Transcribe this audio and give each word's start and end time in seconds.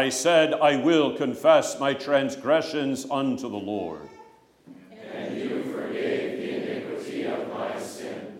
I 0.00 0.08
said, 0.08 0.54
I 0.54 0.76
will 0.76 1.14
confess 1.14 1.78
my 1.78 1.92
transgressions 1.92 3.06
unto 3.10 3.50
the 3.50 3.58
Lord. 3.58 4.08
And 5.12 5.36
you 5.36 5.62
forgave 5.64 6.40
the 6.40 6.56
iniquity 6.56 7.26
of 7.26 7.46
my 7.50 7.78
sin. 7.78 8.38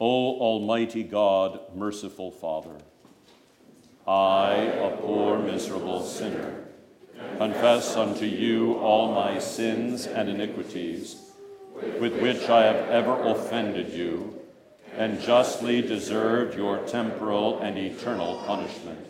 O 0.00 0.38
Almighty 0.38 1.02
God, 1.02 1.58
merciful 1.74 2.30
Father, 2.30 2.78
I, 4.06 4.52
a 4.52 4.96
poor 4.98 5.40
miserable 5.40 6.04
sinner, 6.04 6.62
confess 7.38 7.96
unto 7.96 8.24
you 8.24 8.74
all 8.74 9.16
my 9.16 9.40
sins 9.40 10.06
and 10.06 10.28
iniquities, 10.28 11.16
with 11.98 12.22
which 12.22 12.48
I 12.48 12.62
have 12.66 12.88
ever 12.88 13.20
offended 13.20 13.88
you, 13.92 14.42
and 14.96 15.20
justly 15.20 15.82
deserved 15.82 16.56
your 16.56 16.78
temporal 16.78 17.58
and 17.60 17.76
eternal 17.76 18.42
punishment. 18.46 19.06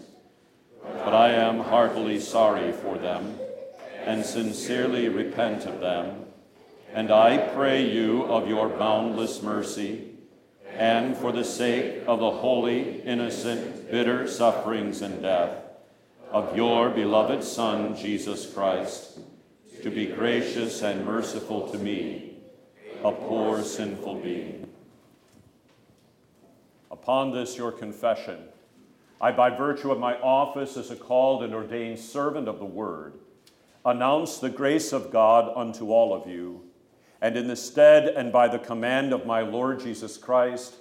But 0.82 1.14
I 1.14 1.32
am 1.32 1.60
heartily 1.60 2.20
sorry 2.20 2.72
for 2.72 2.96
them, 2.96 3.38
and 4.04 4.24
sincerely 4.24 5.08
repent 5.08 5.66
of 5.66 5.80
them, 5.80 6.24
and 6.92 7.10
I 7.10 7.38
pray 7.38 7.90
you 7.90 8.24
of 8.24 8.48
your 8.48 8.68
boundless 8.68 9.42
mercy, 9.42 10.10
and 10.76 11.16
for 11.16 11.32
the 11.32 11.44
sake 11.44 12.02
of 12.06 12.20
the 12.20 12.30
holy, 12.30 13.00
innocent, 13.02 13.90
bitter 13.90 14.26
sufferings 14.26 15.02
and 15.02 15.22
death 15.22 15.64
of 16.30 16.56
your 16.56 16.90
beloved 16.90 17.44
Son, 17.44 17.96
Jesus 17.96 18.52
Christ, 18.52 19.20
to 19.82 19.90
be 19.90 20.06
gracious 20.06 20.82
and 20.82 21.06
merciful 21.06 21.68
to 21.70 21.78
me, 21.78 22.38
a 23.04 23.12
poor 23.12 23.62
sinful 23.62 24.16
being. 24.16 24.68
Upon 26.94 27.32
this, 27.32 27.56
your 27.56 27.72
confession, 27.72 28.38
I, 29.20 29.32
by 29.32 29.50
virtue 29.50 29.90
of 29.90 29.98
my 29.98 30.14
office 30.20 30.76
as 30.76 30.92
a 30.92 30.96
called 30.96 31.42
and 31.42 31.52
ordained 31.52 31.98
servant 31.98 32.46
of 32.46 32.60
the 32.60 32.64
Word, 32.64 33.14
announce 33.84 34.38
the 34.38 34.48
grace 34.48 34.92
of 34.92 35.10
God 35.10 35.52
unto 35.56 35.90
all 35.90 36.14
of 36.14 36.28
you, 36.28 36.62
and 37.20 37.36
in 37.36 37.48
the 37.48 37.56
stead 37.56 38.06
and 38.06 38.30
by 38.30 38.46
the 38.46 38.60
command 38.60 39.12
of 39.12 39.26
my 39.26 39.40
Lord 39.40 39.80
Jesus 39.80 40.16
Christ, 40.16 40.76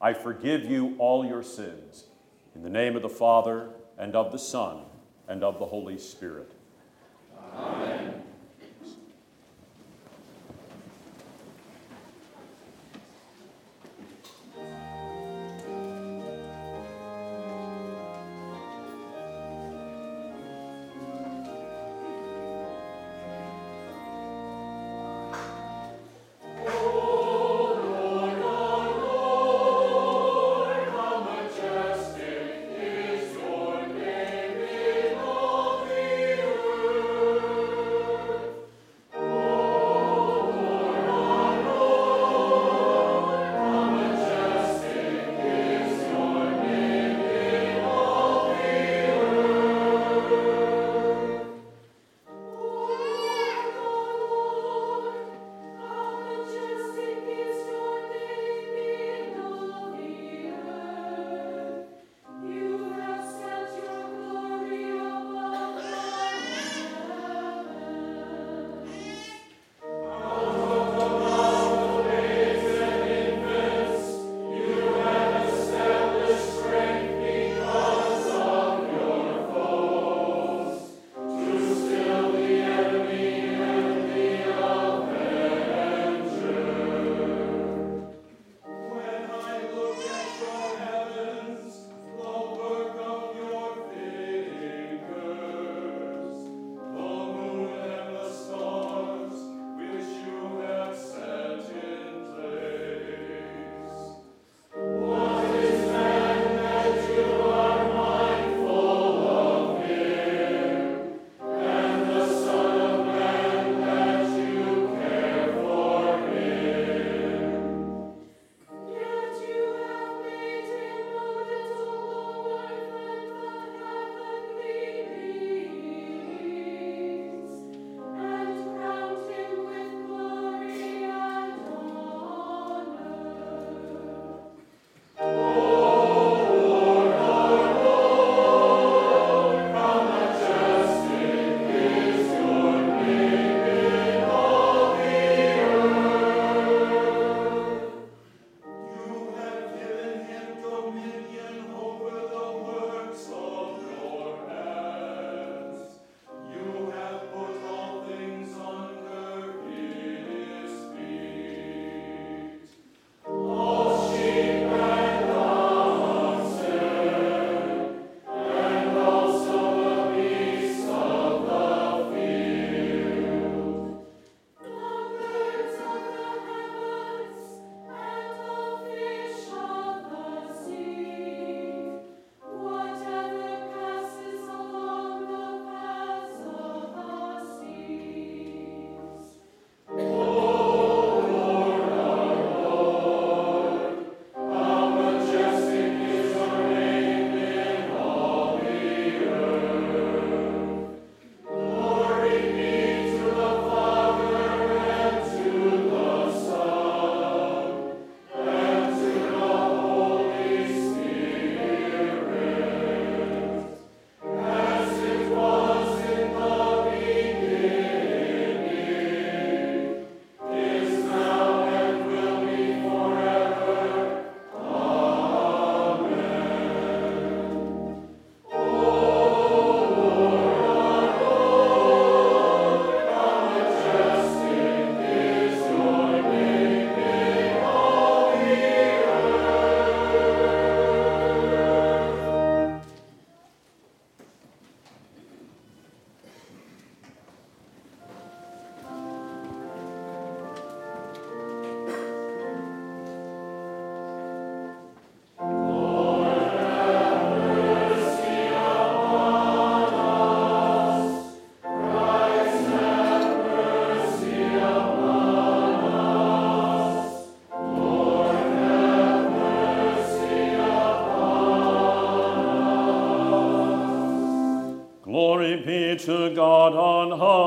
I 0.00 0.14
forgive 0.14 0.64
you 0.64 0.96
all 0.98 1.26
your 1.26 1.42
sins. 1.42 2.06
In 2.54 2.62
the 2.62 2.70
name 2.70 2.96
of 2.96 3.02
the 3.02 3.10
Father, 3.10 3.68
and 3.98 4.16
of 4.16 4.32
the 4.32 4.38
Son, 4.38 4.86
and 5.28 5.44
of 5.44 5.58
the 5.58 5.66
Holy 5.66 5.98
Spirit. 5.98 6.52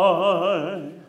High. 0.01 1.00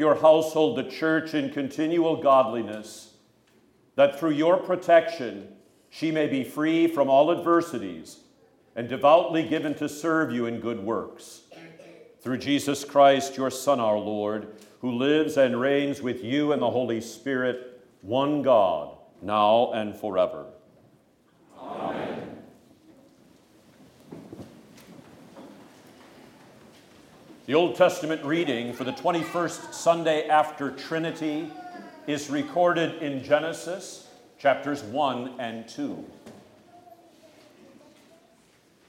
Your 0.00 0.16
household, 0.16 0.76
the 0.76 0.90
church, 0.90 1.34
in 1.34 1.50
continual 1.50 2.16
godliness, 2.16 3.14
that 3.94 4.18
through 4.18 4.30
your 4.30 4.56
protection 4.56 5.46
she 5.90 6.10
may 6.10 6.26
be 6.26 6.42
free 6.42 6.86
from 6.86 7.10
all 7.10 7.30
adversities 7.30 8.20
and 8.74 8.88
devoutly 8.88 9.46
given 9.46 9.74
to 9.74 9.88
serve 9.88 10.32
you 10.32 10.46
in 10.46 10.60
good 10.60 10.80
works. 10.80 11.42
Through 12.20 12.38
Jesus 12.38 12.84
Christ, 12.84 13.36
your 13.36 13.50
Son, 13.50 13.80
our 13.80 13.98
Lord, 13.98 14.56
who 14.80 14.92
lives 14.92 15.36
and 15.36 15.60
reigns 15.60 16.00
with 16.00 16.24
you 16.24 16.52
and 16.52 16.62
the 16.62 16.70
Holy 16.70 17.00
Spirit, 17.00 17.82
one 18.02 18.42
God, 18.42 18.96
now 19.20 19.72
and 19.72 19.94
forever. 19.96 20.46
The 27.50 27.56
Old 27.56 27.74
Testament 27.74 28.24
reading 28.24 28.72
for 28.72 28.84
the 28.84 28.92
21st 28.92 29.74
Sunday 29.74 30.28
after 30.28 30.70
Trinity 30.70 31.50
is 32.06 32.30
recorded 32.30 33.02
in 33.02 33.24
Genesis 33.24 34.06
chapters 34.38 34.84
1 34.84 35.34
and 35.40 35.66
2. 35.66 36.04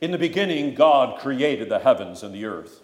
In 0.01 0.11
the 0.11 0.19
beginning, 0.19 0.75
God 0.75 1.19
created 1.19 1.69
the 1.69 1.79
heavens 1.79 2.21
and 2.21 2.35
the 2.35 2.45
earth. 2.45 2.81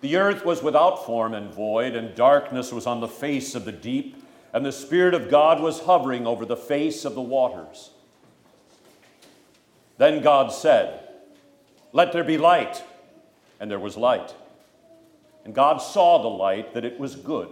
The 0.00 0.16
earth 0.16 0.44
was 0.44 0.64
without 0.64 1.06
form 1.06 1.32
and 1.32 1.54
void, 1.54 1.94
and 1.94 2.16
darkness 2.16 2.72
was 2.72 2.88
on 2.88 2.98
the 2.98 3.06
face 3.06 3.54
of 3.54 3.64
the 3.64 3.70
deep, 3.70 4.20
and 4.52 4.66
the 4.66 4.72
Spirit 4.72 5.14
of 5.14 5.30
God 5.30 5.60
was 5.60 5.82
hovering 5.82 6.26
over 6.26 6.44
the 6.44 6.56
face 6.56 7.04
of 7.04 7.14
the 7.14 7.22
waters. 7.22 7.90
Then 9.96 10.22
God 10.22 10.50
said, 10.50 11.08
Let 11.92 12.12
there 12.12 12.24
be 12.24 12.36
light 12.36 12.82
and 13.64 13.70
there 13.70 13.78
was 13.78 13.96
light. 13.96 14.34
And 15.46 15.54
God 15.54 15.78
saw 15.78 16.20
the 16.20 16.28
light 16.28 16.74
that 16.74 16.84
it 16.84 17.00
was 17.00 17.16
good. 17.16 17.48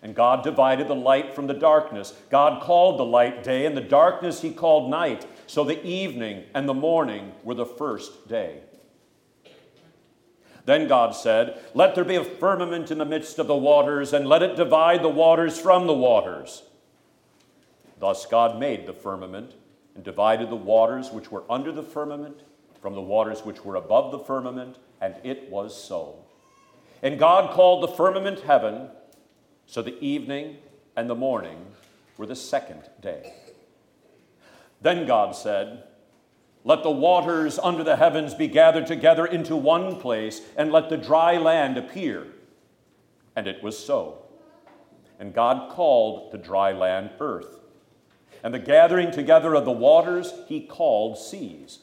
And 0.00 0.14
God 0.14 0.42
divided 0.42 0.88
the 0.88 0.94
light 0.94 1.34
from 1.34 1.46
the 1.46 1.52
darkness. 1.52 2.14
God 2.30 2.62
called 2.62 2.98
the 2.98 3.04
light 3.04 3.44
day, 3.44 3.66
and 3.66 3.76
the 3.76 3.82
darkness 3.82 4.40
he 4.40 4.50
called 4.50 4.90
night. 4.90 5.26
So 5.46 5.62
the 5.62 5.84
evening 5.84 6.44
and 6.54 6.66
the 6.66 6.72
morning 6.72 7.32
were 7.44 7.52
the 7.52 7.66
first 7.66 8.28
day. 8.28 8.60
Then 10.64 10.88
God 10.88 11.14
said, 11.14 11.60
Let 11.74 11.94
there 11.94 12.02
be 12.02 12.16
a 12.16 12.24
firmament 12.24 12.90
in 12.90 12.96
the 12.96 13.04
midst 13.04 13.38
of 13.38 13.46
the 13.46 13.54
waters, 13.54 14.14
and 14.14 14.26
let 14.26 14.42
it 14.42 14.56
divide 14.56 15.02
the 15.02 15.10
waters 15.10 15.60
from 15.60 15.86
the 15.86 15.92
waters. 15.92 16.62
Thus 17.98 18.24
God 18.24 18.58
made 18.58 18.86
the 18.86 18.94
firmament, 18.94 19.52
and 19.94 20.02
divided 20.02 20.48
the 20.48 20.56
waters 20.56 21.10
which 21.10 21.30
were 21.30 21.44
under 21.50 21.72
the 21.72 21.82
firmament 21.82 22.40
from 22.80 22.94
the 22.94 23.00
waters 23.00 23.44
which 23.44 23.64
were 23.64 23.76
above 23.76 24.10
the 24.10 24.18
firmament 24.18 24.76
and 25.00 25.14
it 25.24 25.50
was 25.50 25.80
so. 25.80 26.16
And 27.02 27.18
God 27.18 27.54
called 27.54 27.82
the 27.82 27.88
firmament 27.88 28.40
heaven, 28.40 28.88
so 29.66 29.82
the 29.82 29.98
evening 30.00 30.58
and 30.96 31.08
the 31.08 31.14
morning 31.14 31.66
were 32.16 32.26
the 32.26 32.36
second 32.36 32.90
day. 33.00 33.32
Then 34.82 35.06
God 35.06 35.34
said, 35.34 35.84
Let 36.64 36.82
the 36.82 36.90
waters 36.90 37.58
under 37.58 37.82
the 37.82 37.96
heavens 37.96 38.34
be 38.34 38.48
gathered 38.48 38.86
together 38.86 39.24
into 39.24 39.56
one 39.56 39.96
place, 39.96 40.42
and 40.56 40.72
let 40.72 40.90
the 40.90 40.98
dry 40.98 41.38
land 41.38 41.78
appear. 41.78 42.26
And 43.34 43.46
it 43.46 43.62
was 43.62 43.78
so. 43.78 44.18
And 45.18 45.34
God 45.34 45.70
called 45.70 46.32
the 46.32 46.38
dry 46.38 46.72
land 46.72 47.10
earth. 47.20 47.60
And 48.42 48.52
the 48.52 48.58
gathering 48.58 49.10
together 49.10 49.54
of 49.54 49.64
the 49.66 49.70
waters 49.70 50.32
he 50.48 50.60
called 50.60 51.18
seas. 51.18 51.80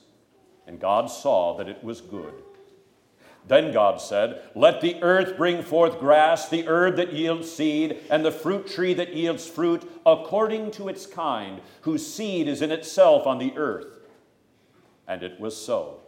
And 0.68 0.80
God 0.80 1.10
saw 1.10 1.56
that 1.58 1.70
it 1.70 1.84
was 1.84 2.02
good. 2.02 2.34
Then 3.48 3.72
God 3.72 4.02
said, 4.02 4.42
Let 4.54 4.82
the 4.82 5.02
earth 5.02 5.38
bring 5.38 5.64
forth 5.64 6.00
grass, 6.00 6.50
the 6.50 6.68
herb 6.68 6.98
that 6.98 7.14
yields 7.14 7.50
seed, 7.50 8.00
and 8.10 8.26
the 8.26 8.32
fruit 8.32 8.68
tree 8.68 8.94
that 8.94 9.14
yields 9.14 9.48
fruit 9.48 9.90
according 10.06 10.72
to 10.72 10.90
its 10.90 11.06
kind, 11.06 11.62
whose 11.82 12.06
seed 12.06 12.50
is 12.50 12.62
in 12.62 12.72
itself 12.72 13.26
on 13.26 13.38
the 13.38 13.54
earth. 13.56 14.00
And 15.08 15.24
it 15.24 15.40
was 15.40 15.56
so. 15.56 16.02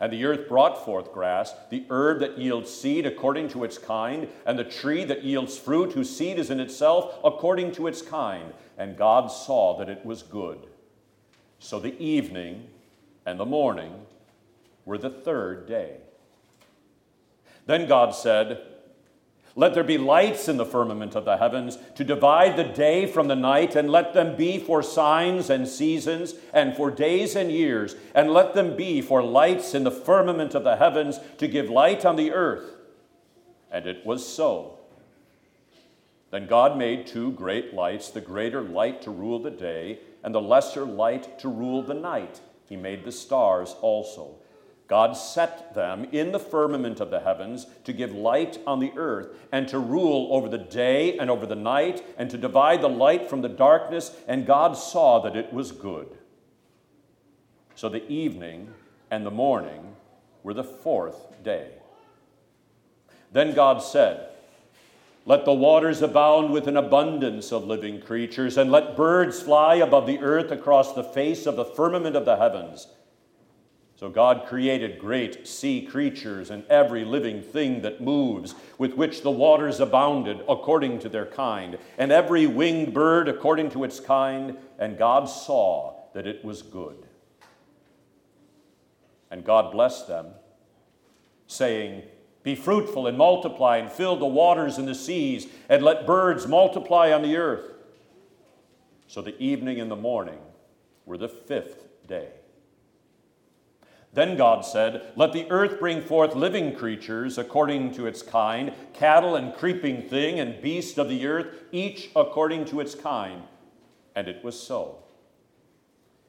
And 0.00 0.12
the 0.12 0.24
earth 0.24 0.48
brought 0.48 0.84
forth 0.84 1.12
grass, 1.12 1.54
the 1.70 1.84
herb 1.90 2.20
that 2.20 2.38
yields 2.38 2.72
seed 2.72 3.06
according 3.06 3.48
to 3.50 3.64
its 3.64 3.78
kind, 3.78 4.28
and 4.46 4.58
the 4.58 4.64
tree 4.64 5.04
that 5.04 5.24
yields 5.24 5.58
fruit, 5.58 5.92
whose 5.92 6.14
seed 6.14 6.38
is 6.38 6.50
in 6.50 6.60
itself 6.60 7.18
according 7.24 7.72
to 7.72 7.86
its 7.86 8.00
kind. 8.00 8.52
And 8.78 8.96
God 8.96 9.30
saw 9.30 9.76
that 9.78 9.88
it 9.88 10.04
was 10.04 10.22
good. 10.22 10.66
So 11.58 11.78
the 11.78 11.98
evening 11.98 12.68
and 13.26 13.38
the 13.38 13.44
morning 13.44 13.92
were 14.84 14.96
the 14.96 15.10
third 15.10 15.66
day. 15.66 15.96
Then 17.66 17.88
God 17.88 18.14
said, 18.14 18.62
Let 19.56 19.74
there 19.74 19.82
be 19.82 19.98
lights 19.98 20.48
in 20.48 20.56
the 20.56 20.64
firmament 20.64 21.16
of 21.16 21.24
the 21.24 21.36
heavens 21.36 21.76
to 21.96 22.04
divide 22.04 22.56
the 22.56 22.64
day 22.64 23.06
from 23.06 23.26
the 23.26 23.34
night, 23.34 23.74
and 23.74 23.90
let 23.90 24.14
them 24.14 24.36
be 24.36 24.58
for 24.58 24.82
signs 24.82 25.50
and 25.50 25.66
seasons, 25.66 26.34
and 26.54 26.76
for 26.76 26.90
days 26.92 27.34
and 27.34 27.50
years, 27.50 27.96
and 28.14 28.32
let 28.32 28.54
them 28.54 28.76
be 28.76 29.02
for 29.02 29.22
lights 29.22 29.74
in 29.74 29.82
the 29.82 29.90
firmament 29.90 30.54
of 30.54 30.62
the 30.62 30.76
heavens 30.76 31.18
to 31.38 31.48
give 31.48 31.68
light 31.68 32.04
on 32.04 32.14
the 32.14 32.30
earth. 32.30 32.70
And 33.72 33.86
it 33.86 34.06
was 34.06 34.26
so. 34.26 34.78
Then 36.30 36.46
God 36.46 36.78
made 36.78 37.06
two 37.06 37.32
great 37.32 37.74
lights, 37.74 38.10
the 38.10 38.20
greater 38.20 38.62
light 38.62 39.02
to 39.02 39.10
rule 39.10 39.40
the 39.40 39.50
day, 39.50 39.98
and 40.22 40.32
the 40.32 40.40
lesser 40.40 40.84
light 40.84 41.38
to 41.40 41.48
rule 41.48 41.82
the 41.82 41.94
night. 41.94 42.40
He 42.68 42.76
made 42.76 43.04
the 43.04 43.12
stars 43.12 43.74
also. 43.80 44.36
God 44.88 45.14
set 45.16 45.74
them 45.74 46.06
in 46.12 46.30
the 46.30 46.38
firmament 46.38 47.00
of 47.00 47.10
the 47.10 47.20
heavens 47.20 47.66
to 47.84 47.92
give 47.92 48.12
light 48.12 48.58
on 48.66 48.78
the 48.78 48.92
earth, 48.96 49.36
and 49.50 49.66
to 49.68 49.78
rule 49.78 50.28
over 50.30 50.48
the 50.48 50.58
day 50.58 51.18
and 51.18 51.28
over 51.28 51.44
the 51.46 51.56
night, 51.56 52.04
and 52.16 52.30
to 52.30 52.38
divide 52.38 52.82
the 52.82 52.88
light 52.88 53.28
from 53.28 53.42
the 53.42 53.48
darkness. 53.48 54.16
And 54.28 54.46
God 54.46 54.76
saw 54.76 55.18
that 55.20 55.34
it 55.34 55.52
was 55.52 55.72
good. 55.72 56.16
So 57.74 57.88
the 57.88 58.06
evening 58.08 58.74
and 59.10 59.26
the 59.26 59.30
morning 59.30 59.96
were 60.42 60.54
the 60.54 60.64
fourth 60.64 61.42
day. 61.42 61.70
Then 63.32 63.54
God 63.54 63.82
said, 63.82 64.30
let 65.26 65.44
the 65.44 65.52
waters 65.52 66.00
abound 66.02 66.52
with 66.52 66.68
an 66.68 66.76
abundance 66.76 67.52
of 67.52 67.66
living 67.66 68.00
creatures, 68.00 68.56
and 68.56 68.70
let 68.70 68.96
birds 68.96 69.42
fly 69.42 69.74
above 69.74 70.06
the 70.06 70.20
earth 70.20 70.52
across 70.52 70.94
the 70.94 71.04
face 71.04 71.46
of 71.46 71.56
the 71.56 71.64
firmament 71.64 72.16
of 72.16 72.24
the 72.24 72.36
heavens. 72.36 72.86
So 73.96 74.08
God 74.08 74.44
created 74.46 75.00
great 75.00 75.48
sea 75.48 75.82
creatures 75.82 76.50
and 76.50 76.64
every 76.66 77.04
living 77.04 77.42
thing 77.42 77.82
that 77.82 78.00
moves, 78.00 78.54
with 78.78 78.92
which 78.92 79.22
the 79.22 79.30
waters 79.30 79.80
abounded 79.80 80.42
according 80.48 81.00
to 81.00 81.08
their 81.08 81.26
kind, 81.26 81.76
and 81.98 82.12
every 82.12 82.46
winged 82.46 82.94
bird 82.94 83.26
according 83.26 83.70
to 83.70 83.84
its 83.84 83.98
kind. 83.98 84.58
And 84.78 84.96
God 84.96 85.24
saw 85.24 85.94
that 86.14 86.26
it 86.26 86.44
was 86.44 86.62
good. 86.62 87.06
And 89.30 89.44
God 89.44 89.72
blessed 89.72 90.06
them, 90.06 90.26
saying, 91.48 92.02
be 92.46 92.54
fruitful 92.54 93.08
and 93.08 93.18
multiply 93.18 93.76
and 93.76 93.90
fill 93.90 94.14
the 94.14 94.24
waters 94.24 94.78
and 94.78 94.86
the 94.86 94.94
seas, 94.94 95.48
and 95.68 95.82
let 95.82 96.06
birds 96.06 96.46
multiply 96.46 97.10
on 97.10 97.20
the 97.22 97.36
earth. 97.36 97.72
So 99.08 99.20
the 99.20 99.36
evening 99.42 99.80
and 99.80 99.90
the 99.90 99.96
morning 99.96 100.38
were 101.06 101.18
the 101.18 101.28
fifth 101.28 101.88
day. 102.06 102.28
Then 104.12 104.36
God 104.36 104.64
said, 104.64 105.10
Let 105.16 105.32
the 105.32 105.50
earth 105.50 105.80
bring 105.80 106.00
forth 106.00 106.36
living 106.36 106.76
creatures 106.76 107.36
according 107.36 107.94
to 107.94 108.06
its 108.06 108.22
kind, 108.22 108.72
cattle 108.94 109.34
and 109.34 109.52
creeping 109.52 110.02
thing 110.02 110.38
and 110.38 110.62
beast 110.62 110.98
of 110.98 111.08
the 111.08 111.26
earth, 111.26 111.48
each 111.72 112.10
according 112.14 112.66
to 112.66 112.78
its 112.78 112.94
kind. 112.94 113.42
And 114.14 114.28
it 114.28 114.44
was 114.44 114.56
so. 114.56 114.98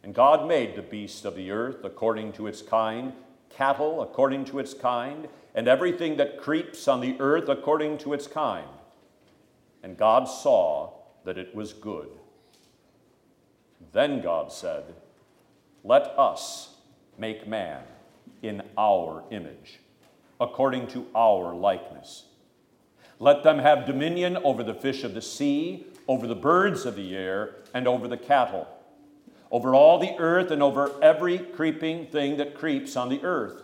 And 0.02 0.16
God 0.16 0.48
made 0.48 0.76
the 0.76 0.82
beast 0.82 1.26
of 1.26 1.36
the 1.36 1.52
earth 1.52 1.84
according 1.84 2.34
to 2.34 2.48
its 2.48 2.64
kind, 2.64 3.14
cattle 3.52 4.02
according 4.02 4.46
to 4.46 4.58
its 4.58 4.74
kind, 4.74 5.28
and 5.58 5.68
everything 5.68 6.18
that 6.18 6.40
creeps 6.40 6.88
on 6.88 7.02
the 7.02 7.16
earth 7.20 7.50
according 7.50 7.98
to 7.98 8.14
its 8.14 8.28
kind. 8.28 8.70
And 9.82 9.98
God 9.98 10.26
saw 10.26 10.94
that 11.26 11.40
it 11.40 11.56
was 11.56 11.74
good. 11.74 12.10
Then 13.92 14.22
God 14.22 14.52
said, 14.52 14.94
Let 15.84 16.04
us 16.16 16.76
make 17.18 17.48
man 17.48 17.82
in 18.44 18.62
our 18.78 19.24
image, 19.32 19.80
according 20.40 20.88
to 20.90 21.08
our 21.16 21.56
likeness. 21.56 22.26
Let 23.18 23.42
them 23.42 23.58
have 23.58 23.88
dominion 23.88 24.38
over 24.38 24.62
the 24.62 24.76
fish 24.76 25.04
of 25.04 25.16
the 25.16 25.24
sea, 25.24 25.88
over 26.08 26.28
the 26.28 26.36
birds 26.36 26.86
of 26.86 26.96
the 26.96 27.18
air, 27.18 27.56
and 27.74 27.88
over 27.88 28.08
the 28.08 28.16
cattle, 28.16 28.68
over 29.50 29.74
all 29.74 29.98
the 29.98 30.16
earth, 30.20 30.52
and 30.52 30.62
over 30.62 30.92
every 31.02 31.40
creeping 31.40 32.06
thing 32.06 32.38
that 32.38 32.54
creeps 32.54 32.96
on 32.96 33.10
the 33.10 33.24
earth. 33.24 33.64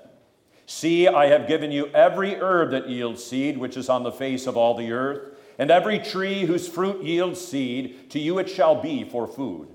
See, 0.71 1.05
I 1.05 1.25
have 1.25 1.49
given 1.49 1.73
you 1.73 1.87
every 1.87 2.35
herb 2.35 2.71
that 2.71 2.87
yields 2.87 3.21
seed, 3.21 3.57
which 3.57 3.75
is 3.75 3.89
on 3.89 4.03
the 4.03 4.11
face 4.11 4.47
of 4.47 4.55
all 4.55 4.73
the 4.73 4.93
earth 4.93 5.35
and 5.59 5.69
every 5.69 5.99
tree 5.99 6.45
whose 6.45 6.67
fruit 6.67 7.03
yields 7.03 7.39
seed, 7.39 8.09
to 8.11 8.19
you 8.19 8.39
it 8.39 8.49
shall 8.49 8.81
be 8.81 9.03
for 9.03 9.27
food. 9.27 9.67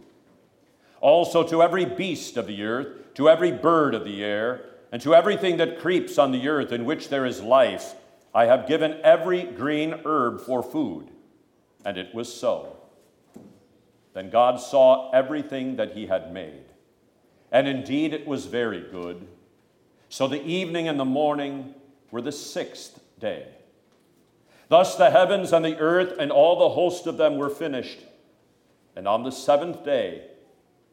Also 1.03 1.47
to 1.47 1.63
every 1.63 1.85
beast 1.85 2.39
of 2.39 2.47
the 2.47 2.63
earth, 2.63 3.15
to 3.15 3.29
every 3.29 3.53
bird 3.53 3.95
of 3.95 4.05
the 4.05 4.25
air, 4.25 4.65
and 4.91 5.03
to 5.03 5.15
everything 5.15 5.59
that 5.59 5.79
creeps 5.79 6.17
on 6.17 6.33
the 6.33 6.49
earth 6.49 6.73
in 6.73 6.87
which 6.87 7.11
there 7.11 7.27
is 7.27 7.43
life, 7.43 7.95
I 8.35 8.47
have 8.47 8.67
given 8.67 8.99
every 9.05 9.43
green 9.45 10.01
herb 10.07 10.41
for 10.41 10.63
food. 10.63 11.11
And 11.85 11.99
it 11.99 12.15
was 12.15 12.33
so. 12.33 12.79
Then 14.15 14.31
God 14.31 14.59
saw 14.59 15.11
everything 15.11 15.77
that 15.77 15.93
he 15.93 16.07
had 16.07 16.33
made, 16.33 16.65
and 17.53 17.69
indeed 17.69 18.15
it 18.15 18.27
was 18.27 18.47
very 18.47 18.81
good. 18.81 19.29
So 20.09 20.27
the 20.29 20.45
evening 20.45 20.89
and 20.89 20.99
the 20.99 21.05
morning 21.05 21.75
were 22.11 22.23
the 22.23 22.33
sixth 22.33 23.01
day. 23.19 23.49
Thus 24.69 24.97
the 24.97 25.11
heavens 25.11 25.53
and 25.53 25.65
the 25.65 25.79
earth 25.79 26.15
and 26.19 26.31
all 26.31 26.59
the 26.59 26.75
host 26.75 27.07
of 27.07 27.17
them 27.17 27.37
were 27.37 27.51
finished. 27.51 28.01
And 28.95 29.07
on 29.07 29.23
the 29.23 29.31
seventh 29.31 29.85
day, 29.85 30.29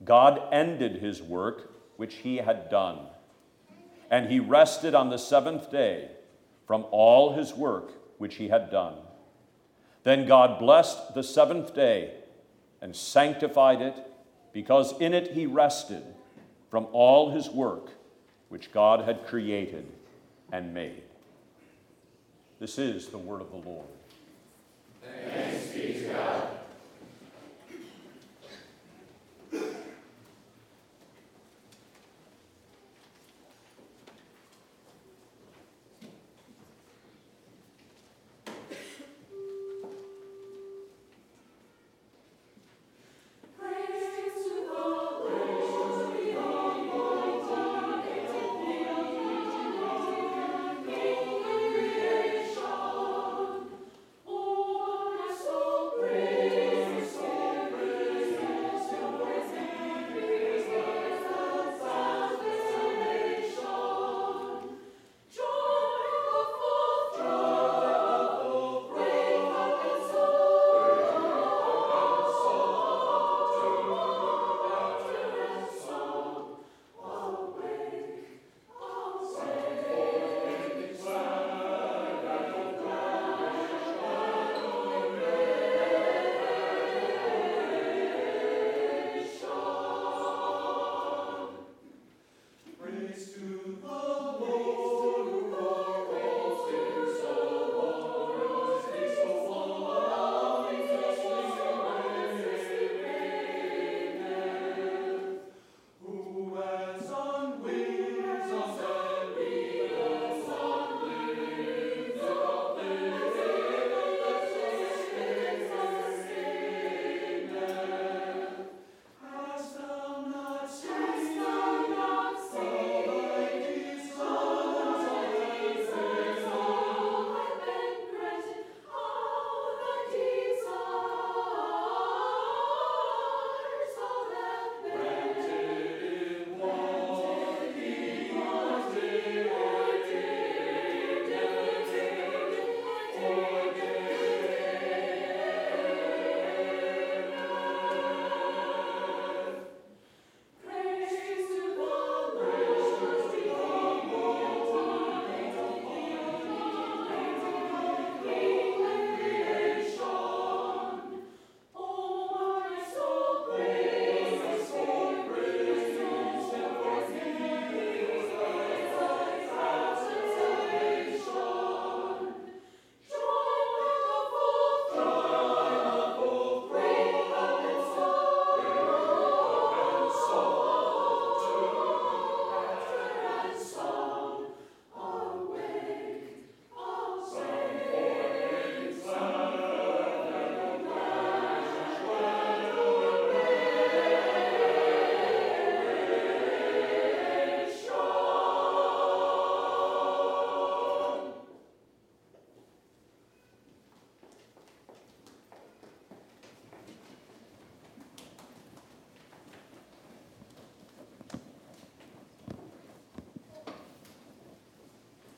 God 0.04 0.41
ended 0.52 0.97
his 0.97 1.21
work 1.21 1.73
which 1.97 2.15
he 2.15 2.38
had 2.38 2.69
done. 2.69 2.99
And 4.10 4.30
he 4.30 4.39
rested 4.39 4.93
on 4.93 5.10
the 5.10 5.17
seventh 5.17 5.71
day 5.71 6.10
from 6.67 6.86
all 6.91 7.34
his 7.34 7.54
work 7.54 7.93
which 8.17 8.36
he 8.36 8.49
had 8.49 8.69
done. 8.69 8.95
Then 10.04 10.28
God 10.28 10.60
blessed 10.60 11.13
the 11.13 11.23
seventh 11.23 11.73
day 11.73 12.12
and 12.82 12.95
sanctified 12.95 13.82
it, 13.82 13.95
because 14.52 14.99
in 14.99 15.13
it 15.13 15.32
he 15.32 15.45
rested 15.45 16.04
from 16.69 16.88
all 16.91 17.32
his 17.32 17.49
work 17.49 17.91
which 18.54 18.72
God 18.72 19.06
had 19.06 19.26
created 19.26 19.84
and 20.52 20.76
made. 20.76 21.02
This 22.60 22.78
is 22.78 23.08
the 23.08 23.18
word 23.18 23.42
of 23.42 23.50
the 23.50 23.68
Lord. 23.68 23.88
Thanks 25.02 25.70
be 25.70 25.94
to 25.94 26.13
God. 26.13 26.48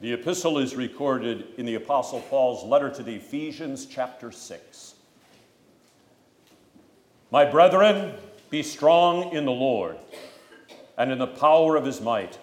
The 0.06 0.14
epistle 0.14 0.60
is 0.60 0.76
recorded 0.76 1.48
in 1.58 1.66
the 1.66 1.74
Apostle 1.74 2.20
Paul's 2.20 2.64
letter 2.64 2.92
to 2.92 3.02
the 3.02 3.16
Ephesians, 3.16 3.88
chapter 3.88 4.32
6. 4.32 4.94
My 7.32 7.44
brethren, 7.44 8.14
be 8.52 8.62
strong 8.62 9.32
in 9.32 9.46
the 9.46 9.52
Lord 9.52 9.98
and 10.96 11.12
in 11.12 11.18
the 11.18 11.26
power 11.26 11.76
of 11.76 11.86
his 11.86 12.02
might. 12.02 12.38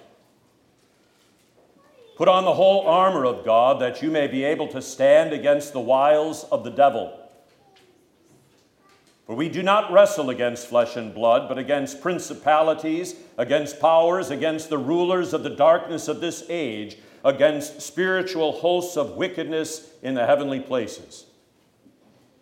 Put 2.16 2.26
on 2.26 2.44
the 2.44 2.54
whole 2.54 2.84
armor 2.88 3.24
of 3.24 3.44
God 3.44 3.80
that 3.80 4.02
you 4.02 4.10
may 4.10 4.26
be 4.26 4.42
able 4.42 4.66
to 4.66 4.82
stand 4.82 5.32
against 5.32 5.72
the 5.72 5.78
wiles 5.78 6.42
of 6.50 6.64
the 6.64 6.70
devil. 6.70 7.16
For 9.24 9.36
we 9.36 9.48
do 9.48 9.62
not 9.62 9.92
wrestle 9.92 10.30
against 10.30 10.66
flesh 10.66 10.96
and 10.96 11.14
blood, 11.14 11.48
but 11.48 11.58
against 11.58 12.00
principalities, 12.00 13.14
against 13.38 13.78
powers, 13.78 14.32
against 14.32 14.68
the 14.68 14.78
rulers 14.78 15.32
of 15.32 15.44
the 15.44 15.50
darkness 15.50 16.08
of 16.08 16.20
this 16.20 16.44
age, 16.48 16.96
against 17.24 17.80
spiritual 17.80 18.52
hosts 18.52 18.96
of 18.96 19.16
wickedness 19.16 19.90
in 20.02 20.14
the 20.14 20.26
heavenly 20.26 20.60
places. 20.60 21.26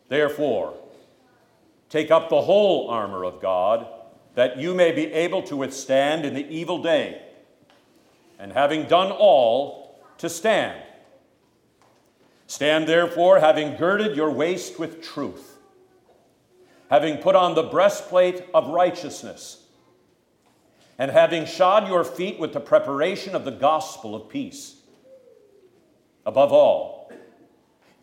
Therefore, 0.08 0.74
take 1.88 2.10
up 2.10 2.28
the 2.28 2.42
whole 2.42 2.88
armor 2.88 3.24
of 3.24 3.40
God, 3.40 3.86
that 4.34 4.58
you 4.58 4.74
may 4.74 4.92
be 4.92 5.06
able 5.12 5.42
to 5.44 5.56
withstand 5.56 6.24
in 6.24 6.34
the 6.34 6.48
evil 6.48 6.82
day, 6.82 7.22
and 8.38 8.52
having 8.52 8.86
done 8.86 9.10
all, 9.12 10.00
to 10.18 10.28
stand. 10.28 10.82
Stand 12.46 12.86
therefore, 12.86 13.40
having 13.40 13.76
girded 13.76 14.16
your 14.16 14.30
waist 14.30 14.78
with 14.78 15.02
truth 15.02 15.50
having 16.90 17.18
put 17.18 17.36
on 17.36 17.54
the 17.54 17.62
breastplate 17.62 18.44
of 18.52 18.68
righteousness, 18.68 19.59
and 21.00 21.10
having 21.10 21.46
shod 21.46 21.88
your 21.88 22.04
feet 22.04 22.38
with 22.38 22.52
the 22.52 22.60
preparation 22.60 23.34
of 23.34 23.46
the 23.46 23.50
gospel 23.50 24.14
of 24.14 24.28
peace. 24.28 24.82
Above 26.26 26.52
all, 26.52 27.10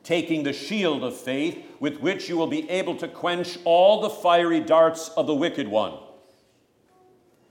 taking 0.03 0.41
the 0.41 0.51
shield 0.51 1.03
of 1.03 1.15
faith 1.15 1.63
with 1.79 1.99
which 1.99 2.27
you 2.27 2.35
will 2.35 2.47
be 2.47 2.67
able 2.71 2.95
to 2.95 3.07
quench 3.07 3.59
all 3.65 4.01
the 4.01 4.09
fiery 4.09 4.59
darts 4.59 5.09
of 5.09 5.27
the 5.27 5.35
wicked 5.35 5.67
one, 5.67 5.93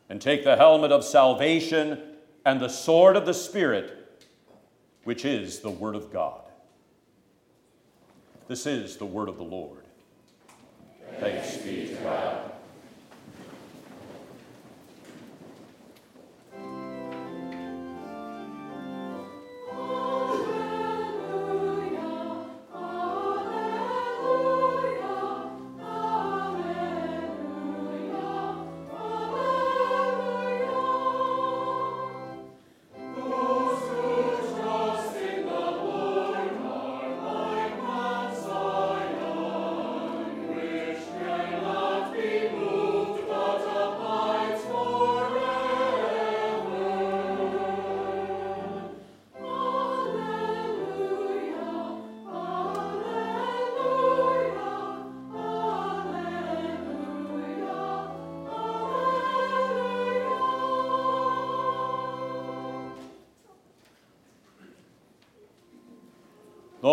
and 0.08 0.20
take 0.20 0.42
the 0.42 0.56
helmet 0.56 0.90
of 0.90 1.04
salvation 1.04 2.02
and 2.44 2.58
the 2.58 2.68
sword 2.68 3.16
of 3.16 3.24
the 3.24 3.34
Spirit, 3.34 4.26
which 5.04 5.24
is 5.24 5.60
the 5.60 5.70
Word 5.70 5.94
of 5.94 6.12
God. 6.12 6.40
This 8.48 8.66
is 8.66 8.96
the 8.96 9.06
Word 9.06 9.28
of 9.28 9.36
the 9.36 9.44
Lord. 9.44 9.84
Thanks 11.20 11.58
be 11.58 11.86
to 11.86 11.94
God. 12.02 12.55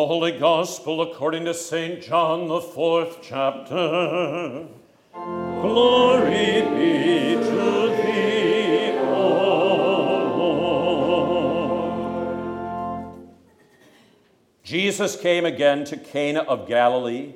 The 0.04 0.08
Holy 0.08 0.38
Gospel 0.38 1.02
according 1.02 1.46
to 1.46 1.54
St. 1.54 2.02
John, 2.02 2.50
the 2.50 2.60
fourth 2.60 3.20
chapter. 3.22 4.68
Glory 5.14 6.60
be 6.76 7.36
to 7.36 7.96
thee, 8.04 8.98
O 9.00 9.24
Lord. 12.98 13.30
Jesus 14.62 15.16
came 15.16 15.46
again 15.46 15.86
to 15.86 15.96
Cana 15.96 16.42
of 16.42 16.68
Galilee, 16.68 17.36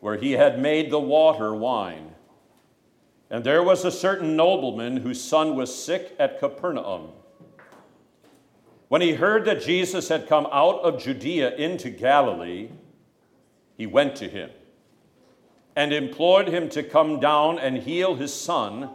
where 0.00 0.16
he 0.16 0.32
had 0.32 0.58
made 0.58 0.90
the 0.90 0.98
water 0.98 1.54
wine. 1.54 2.16
And 3.30 3.44
there 3.44 3.62
was 3.62 3.84
a 3.84 3.92
certain 3.92 4.34
nobleman 4.34 4.96
whose 4.96 5.22
son 5.22 5.54
was 5.54 5.72
sick 5.72 6.16
at 6.18 6.40
Capernaum. 6.40 7.10
When 8.90 9.02
he 9.02 9.12
heard 9.12 9.44
that 9.44 9.62
Jesus 9.62 10.08
had 10.08 10.26
come 10.26 10.48
out 10.50 10.80
of 10.80 11.00
Judea 11.00 11.54
into 11.54 11.90
Galilee, 11.90 12.70
he 13.78 13.86
went 13.86 14.16
to 14.16 14.28
him 14.28 14.50
and 15.76 15.92
implored 15.92 16.48
him 16.48 16.68
to 16.70 16.82
come 16.82 17.20
down 17.20 17.56
and 17.56 17.76
heal 17.76 18.16
his 18.16 18.34
son, 18.34 18.90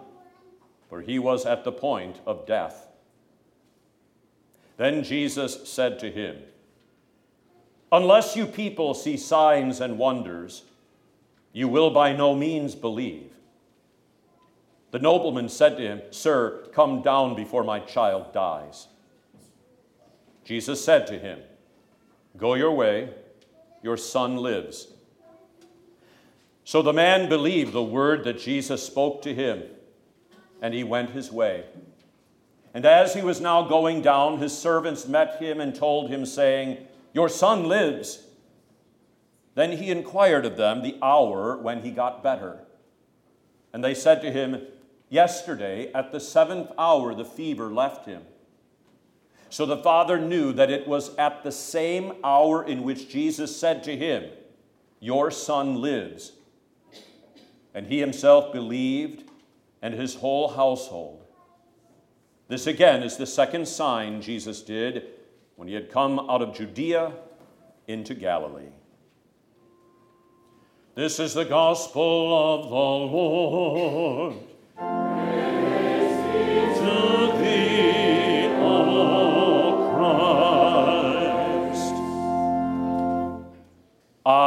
for 0.89 0.99
he 0.99 1.17
was 1.17 1.45
at 1.45 1.63
the 1.63 1.71
point 1.71 2.19
of 2.25 2.45
death. 2.45 2.87
Then 4.75 5.01
Jesus 5.01 5.65
said 5.65 5.97
to 5.99 6.11
him, 6.11 6.39
Unless 7.89 8.35
you 8.35 8.47
people 8.47 8.95
see 8.95 9.15
signs 9.15 9.79
and 9.79 9.97
wonders, 9.97 10.63
you 11.53 11.69
will 11.69 11.89
by 11.89 12.11
no 12.11 12.35
means 12.35 12.75
believe. 12.75 13.31
The 14.91 14.99
nobleman 14.99 15.47
said 15.47 15.77
to 15.77 15.83
him, 15.83 16.01
Sir, 16.11 16.67
come 16.73 17.01
down 17.01 17.33
before 17.33 17.63
my 17.63 17.79
child 17.79 18.33
dies. 18.33 18.87
Jesus 20.45 20.83
said 20.83 21.07
to 21.07 21.19
him, 21.19 21.39
Go 22.37 22.53
your 22.53 22.71
way, 22.71 23.09
your 23.81 23.97
son 23.97 24.37
lives. 24.37 24.87
So 26.63 26.81
the 26.81 26.93
man 26.93 27.27
believed 27.27 27.73
the 27.73 27.83
word 27.83 28.23
that 28.23 28.39
Jesus 28.39 28.83
spoke 28.83 29.21
to 29.23 29.33
him, 29.33 29.63
and 30.61 30.73
he 30.73 30.83
went 30.83 31.11
his 31.11 31.31
way. 31.31 31.65
And 32.73 32.85
as 32.85 33.13
he 33.13 33.21
was 33.21 33.41
now 33.41 33.63
going 33.63 34.01
down, 34.01 34.39
his 34.39 34.55
servants 34.55 35.07
met 35.07 35.41
him 35.41 35.59
and 35.59 35.73
told 35.73 36.09
him, 36.09 36.25
saying, 36.25 36.85
Your 37.13 37.29
son 37.29 37.65
lives. 37.65 38.21
Then 39.55 39.71
he 39.71 39.89
inquired 39.89 40.45
of 40.45 40.57
them 40.57 40.83
the 40.83 40.97
hour 41.01 41.57
when 41.57 41.81
he 41.81 41.91
got 41.91 42.21
better. 42.21 42.59
And 43.71 43.83
they 43.83 43.93
said 43.93 44.21
to 44.21 44.31
him, 44.31 44.61
Yesterday, 45.09 45.91
at 45.93 46.11
the 46.11 46.19
seventh 46.19 46.71
hour, 46.77 47.15
the 47.15 47.25
fever 47.25 47.71
left 47.71 48.05
him. 48.05 48.23
So 49.49 49.65
the 49.65 49.77
father 49.77 50.19
knew 50.19 50.53
that 50.53 50.71
it 50.71 50.87
was 50.87 51.15
at 51.15 51.43
the 51.43 51.51
same 51.51 52.13
hour 52.23 52.65
in 52.65 52.83
which 52.83 53.09
Jesus 53.09 53.55
said 53.55 53.83
to 53.83 53.95
him, 53.95 54.29
Your 54.99 55.31
son 55.31 55.81
lives. 55.81 56.33
And 57.73 57.87
he 57.87 57.99
himself 57.99 58.51
believed, 58.53 59.29
and 59.81 59.93
his 59.93 60.15
whole 60.15 60.47
household. 60.47 61.25
This 62.47 62.67
again 62.67 63.03
is 63.03 63.17
the 63.17 63.25
second 63.25 63.67
sign 63.67 64.21
Jesus 64.21 64.61
did 64.61 65.07
when 65.55 65.67
he 65.67 65.73
had 65.73 65.91
come 65.91 66.19
out 66.29 66.41
of 66.41 66.55
Judea 66.55 67.11
into 67.87 68.13
Galilee. 68.13 68.69
This 70.95 71.19
is 71.19 71.33
the 71.33 71.43
gospel 71.43 72.53
of 72.53 72.69
the 72.69 72.75
Lord. 73.15 74.35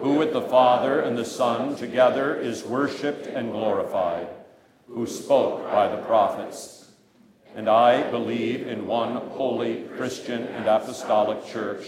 who 0.00 0.14
with 0.14 0.32
the 0.32 0.40
Father 0.40 1.00
and 1.00 1.16
the 1.16 1.24
Son 1.24 1.76
together 1.76 2.34
is 2.34 2.64
worshiped 2.64 3.26
and 3.26 3.52
glorified, 3.52 4.28
who 4.88 5.06
spoke 5.06 5.70
by 5.70 5.88
the 5.88 6.02
prophets. 6.02 6.90
And 7.54 7.68
I 7.68 8.10
believe 8.10 8.66
in 8.66 8.86
one 8.86 9.16
holy 9.16 9.82
Christian 9.96 10.44
and 10.44 10.66
apostolic 10.66 11.46
church. 11.46 11.84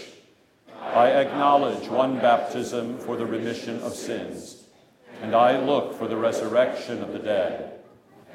I 0.79 1.11
acknowledge 1.11 1.87
one 1.87 2.19
baptism 2.19 2.99
for 2.99 3.17
the 3.17 3.25
remission 3.25 3.79
of 3.81 3.93
sins, 3.93 4.63
and 5.21 5.33
I 5.33 5.57
look 5.57 5.97
for 5.97 6.07
the 6.07 6.17
resurrection 6.17 7.01
of 7.01 7.13
the 7.13 7.19
dead 7.19 7.79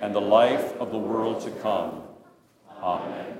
and 0.01 0.15
the 0.15 0.21
life 0.21 0.75
of 0.81 0.91
the 0.91 0.99
world 0.99 1.41
to 1.43 1.51
come. 1.51 2.03
Amen. 2.83 3.38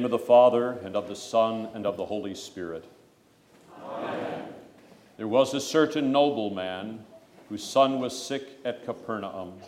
Name 0.00 0.06
of 0.06 0.10
the 0.12 0.18
Father, 0.18 0.78
and 0.82 0.96
of 0.96 1.08
the 1.08 1.14
Son, 1.14 1.68
and 1.74 1.84
of 1.84 1.98
the 1.98 2.06
Holy 2.06 2.34
Spirit. 2.34 2.86
Amen. 3.84 4.44
There 5.18 5.28
was 5.28 5.52
a 5.52 5.60
certain 5.60 6.10
nobleman 6.10 7.04
whose 7.50 7.62
son 7.62 8.00
was 8.00 8.18
sick 8.18 8.48
at 8.64 8.86
Capernaum. 8.86 9.60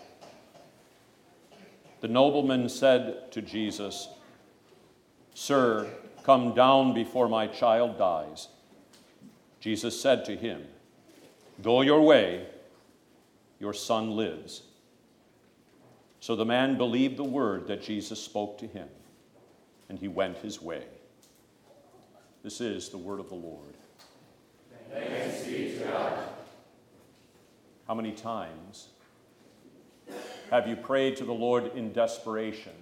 The 2.01 2.09
nobleman 2.09 2.71
said 2.71 3.31
to 3.33 3.43
Jesus, 3.43 4.09
Sir, 5.35 5.87
come 6.23 6.55
down 6.55 6.95
before 6.95 7.29
my 7.29 7.47
child 7.47 7.99
dies. 7.99 8.49
Jesus 9.61 10.01
said 10.01 10.25
to 10.25 10.35
him, 10.35 10.63
Go 11.61 11.83
your 11.83 12.01
way, 12.01 12.47
your 13.61 13.75
son 13.75 14.13
lives. 14.13 14.63
So 16.21 16.35
the 16.35 16.47
man 16.47 16.79
believed 16.79 17.19
the 17.19 17.23
word 17.23 17.67
that 17.67 17.83
Jesus 17.83 18.19
spoke 18.19 18.57
to 18.61 18.67
him 18.67 18.89
and 19.93 19.99
he 19.99 20.09
went 20.09 20.39
his 20.39 20.63
way. 20.63 20.85
This 22.43 22.63
is 22.63 22.89
the 22.89 22.97
word 22.97 23.21
of 23.21 23.29
the 23.29 23.35
Lord. 23.35 23.75
Thanks 24.91 25.45
be 25.45 25.77
to 25.77 25.85
God. 25.85 26.19
How 27.87 27.93
many 27.93 28.13
times 28.13 28.89
have 30.51 30.67
you 30.67 30.77
prayed 30.77 31.19
to 31.19 31.27
the 31.27 31.35
Lord 31.35 31.77
in 31.77 31.93
desperation, 31.93 32.73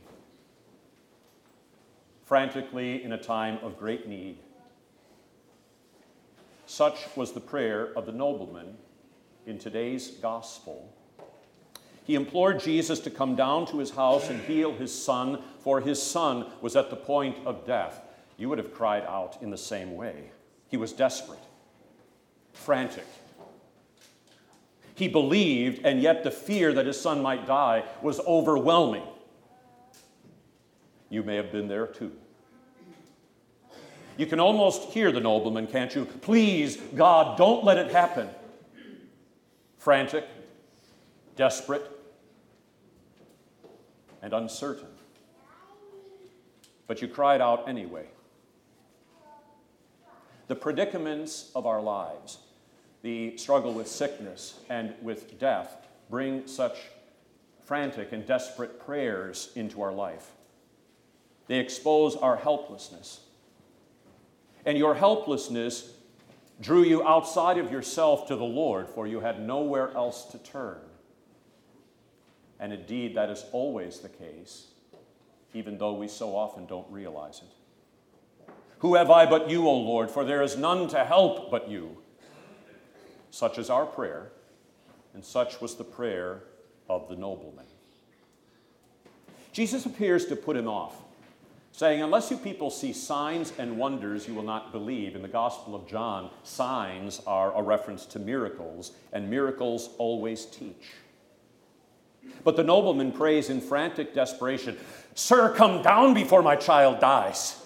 frantically 2.26 3.02
in 3.02 3.10
a 3.10 3.18
time 3.18 3.58
of 3.60 3.76
great 3.76 4.06
need? 4.06 4.38
Such 6.66 7.08
was 7.16 7.32
the 7.32 7.40
prayer 7.40 7.92
of 7.98 8.06
the 8.06 8.12
nobleman 8.12 8.76
in 9.46 9.58
today's 9.58 10.12
gospel 10.22 10.94
he 12.10 12.16
implored 12.16 12.58
Jesus 12.58 12.98
to 12.98 13.08
come 13.08 13.36
down 13.36 13.66
to 13.66 13.78
his 13.78 13.90
house 13.90 14.30
and 14.30 14.40
heal 14.40 14.72
his 14.72 14.92
son, 14.92 15.40
for 15.60 15.80
his 15.80 16.02
son 16.02 16.44
was 16.60 16.74
at 16.74 16.90
the 16.90 16.96
point 16.96 17.38
of 17.46 17.64
death. 17.64 18.00
You 18.36 18.48
would 18.48 18.58
have 18.58 18.74
cried 18.74 19.04
out 19.04 19.40
in 19.40 19.50
the 19.50 19.56
same 19.56 19.94
way. 19.94 20.32
He 20.66 20.76
was 20.76 20.92
desperate, 20.92 21.38
frantic. 22.52 23.06
He 24.96 25.06
believed, 25.06 25.86
and 25.86 26.02
yet 26.02 26.24
the 26.24 26.32
fear 26.32 26.72
that 26.72 26.84
his 26.84 27.00
son 27.00 27.22
might 27.22 27.46
die 27.46 27.84
was 28.02 28.18
overwhelming. 28.18 29.04
You 31.10 31.22
may 31.22 31.36
have 31.36 31.52
been 31.52 31.68
there 31.68 31.86
too. 31.86 32.10
You 34.16 34.26
can 34.26 34.40
almost 34.40 34.90
hear 34.90 35.12
the 35.12 35.20
nobleman, 35.20 35.68
can't 35.68 35.94
you? 35.94 36.06
Please, 36.06 36.76
God, 36.96 37.38
don't 37.38 37.62
let 37.64 37.78
it 37.78 37.92
happen. 37.92 38.28
Frantic, 39.78 40.26
desperate, 41.36 41.98
and 44.22 44.32
uncertain. 44.32 44.88
But 46.86 47.00
you 47.02 47.08
cried 47.08 47.40
out 47.40 47.68
anyway. 47.68 48.06
The 50.48 50.56
predicaments 50.56 51.52
of 51.54 51.66
our 51.66 51.80
lives, 51.80 52.38
the 53.02 53.36
struggle 53.36 53.72
with 53.72 53.86
sickness 53.86 54.58
and 54.68 54.94
with 55.00 55.38
death, 55.38 55.86
bring 56.10 56.46
such 56.46 56.76
frantic 57.64 58.10
and 58.10 58.26
desperate 58.26 58.84
prayers 58.84 59.52
into 59.54 59.80
our 59.80 59.92
life. 59.92 60.32
They 61.46 61.58
expose 61.58 62.16
our 62.16 62.36
helplessness. 62.36 63.20
And 64.66 64.76
your 64.76 64.96
helplessness 64.96 65.92
drew 66.60 66.82
you 66.82 67.06
outside 67.06 67.58
of 67.58 67.72
yourself 67.72 68.26
to 68.28 68.36
the 68.36 68.44
Lord, 68.44 68.88
for 68.88 69.06
you 69.06 69.20
had 69.20 69.40
nowhere 69.40 69.92
else 69.96 70.24
to 70.26 70.38
turn. 70.38 70.78
And 72.60 72.74
indeed, 72.74 73.16
that 73.16 73.30
is 73.30 73.44
always 73.52 74.00
the 74.00 74.10
case, 74.10 74.66
even 75.54 75.78
though 75.78 75.94
we 75.94 76.06
so 76.06 76.36
often 76.36 76.66
don't 76.66 76.86
realize 76.90 77.40
it. 77.40 78.52
Who 78.80 78.94
have 78.94 79.10
I 79.10 79.26
but 79.26 79.50
you, 79.50 79.66
O 79.66 79.74
Lord? 79.74 80.10
For 80.10 80.24
there 80.24 80.42
is 80.42 80.56
none 80.56 80.86
to 80.88 81.04
help 81.04 81.50
but 81.50 81.68
you. 81.70 81.96
Such 83.30 83.58
is 83.58 83.70
our 83.70 83.86
prayer, 83.86 84.30
and 85.14 85.24
such 85.24 85.60
was 85.60 85.76
the 85.76 85.84
prayer 85.84 86.42
of 86.88 87.08
the 87.08 87.16
nobleman. 87.16 87.64
Jesus 89.52 89.86
appears 89.86 90.26
to 90.26 90.36
put 90.36 90.56
him 90.56 90.68
off, 90.68 90.96
saying, 91.72 92.02
Unless 92.02 92.30
you 92.30 92.36
people 92.36 92.70
see 92.70 92.92
signs 92.92 93.52
and 93.58 93.78
wonders, 93.78 94.28
you 94.28 94.34
will 94.34 94.42
not 94.42 94.72
believe. 94.72 95.16
In 95.16 95.22
the 95.22 95.28
Gospel 95.28 95.74
of 95.74 95.86
John, 95.88 96.30
signs 96.42 97.20
are 97.26 97.56
a 97.56 97.62
reference 97.62 98.04
to 98.06 98.18
miracles, 98.18 98.92
and 99.12 99.30
miracles 99.30 99.90
always 99.98 100.44
teach. 100.46 100.92
But 102.44 102.56
the 102.56 102.64
nobleman 102.64 103.12
prays 103.12 103.50
in 103.50 103.60
frantic 103.60 104.14
desperation 104.14 104.78
Sir, 105.14 105.54
come 105.54 105.82
down 105.82 106.14
before 106.14 106.42
my 106.42 106.56
child 106.56 107.00
dies. 107.00 107.60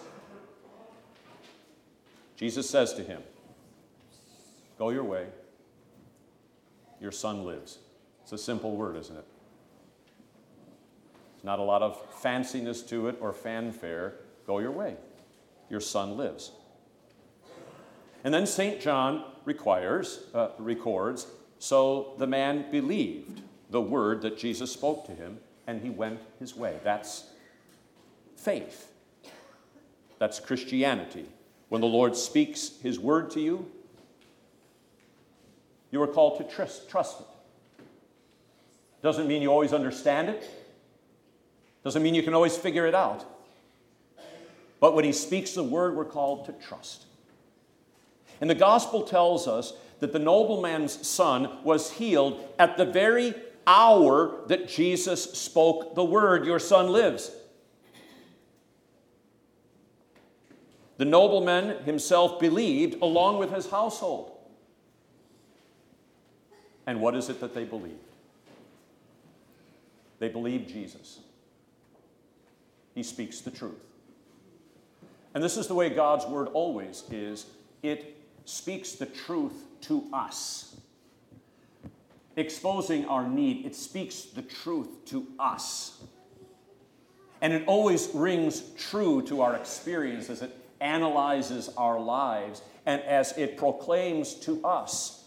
Jesus 2.37 2.69
says 2.69 2.95
to 2.95 3.03
him, 3.03 3.23
Go 4.79 4.91
your 4.91 5.05
way. 5.05 5.27
Your 7.01 7.13
son 7.13 7.45
lives. 7.45 7.79
It's 8.23 8.33
a 8.33 8.39
simple 8.39 8.77
word, 8.77 8.97
isn't 8.97 9.17
it? 9.17 9.27
There's 11.35 11.45
not 11.45 11.59
a 11.59 11.63
lot 11.63 11.83
of 11.83 12.03
fanciness 12.21 12.87
to 12.89 13.09
it 13.09 13.19
or 13.21 13.33
fanfare. 13.33 14.15
Go 14.47 14.59
your 14.59 14.73
way. 14.73 14.97
Your 15.71 15.81
son 15.81 16.17
lives. 16.17 16.53
And 18.25 18.33
then 18.33 18.47
St. 18.47 18.81
John 18.81 19.25
requires, 19.45 20.25
uh, 20.35 20.49
records, 20.59 21.27
so 21.59 22.15
the 22.19 22.27
man 22.27 22.71
believed 22.71 23.43
the 23.75 23.81
word 23.81 24.23
that 24.23 24.39
Jesus 24.39 24.71
spoke 24.71 25.05
to 25.07 25.13
him, 25.13 25.41
and 25.67 25.83
he 25.83 25.91
went 25.91 26.21
his 26.39 26.55
way. 26.55 26.79
That's 26.85 27.25
faith. 28.37 28.93
That's 30.21 30.39
Christianity. 30.39 31.27
When 31.71 31.81
the 31.81 31.89
Lord 31.89 32.15
speaks 32.15 32.79
his 32.85 33.01
word 33.01 33.33
to 33.33 33.41
you, 33.41 33.69
you 35.91 36.01
are 36.01 36.07
called 36.07 36.39
to 36.39 36.45
trust, 36.45 36.89
trust 36.89 37.19
it. 37.19 37.27
Doesn't 39.03 39.27
mean 39.27 39.43
you 39.43 39.51
always 39.51 39.73
understand 39.73 40.29
it, 40.29 40.49
doesn't 41.83 42.01
mean 42.03 42.15
you 42.15 42.23
can 42.23 42.33
always 42.33 42.57
figure 42.57 42.87
it 42.87 42.95
out. 42.95 43.25
But 44.79 44.95
when 44.95 45.05
he 45.05 45.13
speaks 45.13 45.51
the 45.51 45.65
word, 45.65 45.97
we're 45.97 46.05
called 46.05 46.47
to 46.47 46.53
trust. 46.53 47.07
And 48.41 48.49
the 48.49 48.55
gospel 48.55 49.03
tells 49.03 49.49
us 49.49 49.73
that 49.99 50.13
the 50.13 50.21
nobleman's 50.21 51.05
son 51.05 51.65
was 51.65 51.91
healed 51.91 52.41
at 52.57 52.77
the 52.77 52.85
very 52.85 53.35
hour 53.67 54.41
that 54.49 54.69
Jesus 54.69 55.23
spoke 55.33 55.95
the 55.95 56.05
word, 56.05 56.47
Your 56.47 56.59
son 56.59 56.89
lives. 56.89 57.31
The 60.97 61.05
nobleman 61.05 61.83
himself 61.85 62.39
believed 62.39 63.03
along 63.03 63.39
with 63.39 63.53
his 63.53 63.69
household. 63.69 64.31
And 66.87 67.01
what 67.01 67.17
is 67.17 67.29
it 67.29 67.41
that 67.41 67.55
they 67.55 67.65
believed? 67.65 67.97
They 70.21 70.29
believe 70.29 70.69
Jesus. 70.69 71.21
He 72.95 73.03
speaks 73.03 73.41
the 73.41 73.51
truth. 73.51 73.85
And 75.35 75.43
this 75.43 75.57
is 75.57 75.67
the 75.67 75.75
way 75.75 75.91
God's 75.91 76.27
word 76.27 76.49
always 76.53 77.03
is. 77.11 77.47
It 77.83 78.17
speaks 78.45 78.93
the 78.93 79.07
truth 79.07 79.65
to 79.83 80.05
us 80.13 80.77
exposing 82.37 83.05
our 83.07 83.29
need, 83.29 83.65
it 83.65 83.75
speaks 83.75 84.23
the 84.23 84.43
truth 84.43 85.05
to 85.07 85.27
us. 85.39 86.03
And 87.41 87.53
it 87.53 87.65
always 87.67 88.09
rings 88.15 88.63
true 88.79 89.23
to 89.23 89.43
our 89.43 89.55
experience 89.57 90.31
as 90.31 90.43
it 90.43 90.57
analyzes 90.81 91.71
our 91.77 92.01
lives 92.01 92.63
and 92.87 93.03
as 93.03 93.37
it 93.37 93.57
proclaims 93.57 94.35
to 94.35 94.65
us 94.65 95.25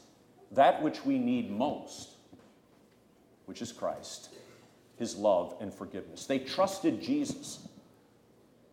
that 0.51 0.81
which 0.81 1.05
we 1.05 1.17
need 1.17 1.51
most, 1.51 2.09
which 3.45 3.61
is 3.61 3.71
Christ, 3.71 4.29
his 4.97 5.15
love 5.15 5.55
and 5.59 5.73
forgiveness. 5.73 6.25
They 6.25 6.39
trusted 6.39 7.01
Jesus. 7.01 7.67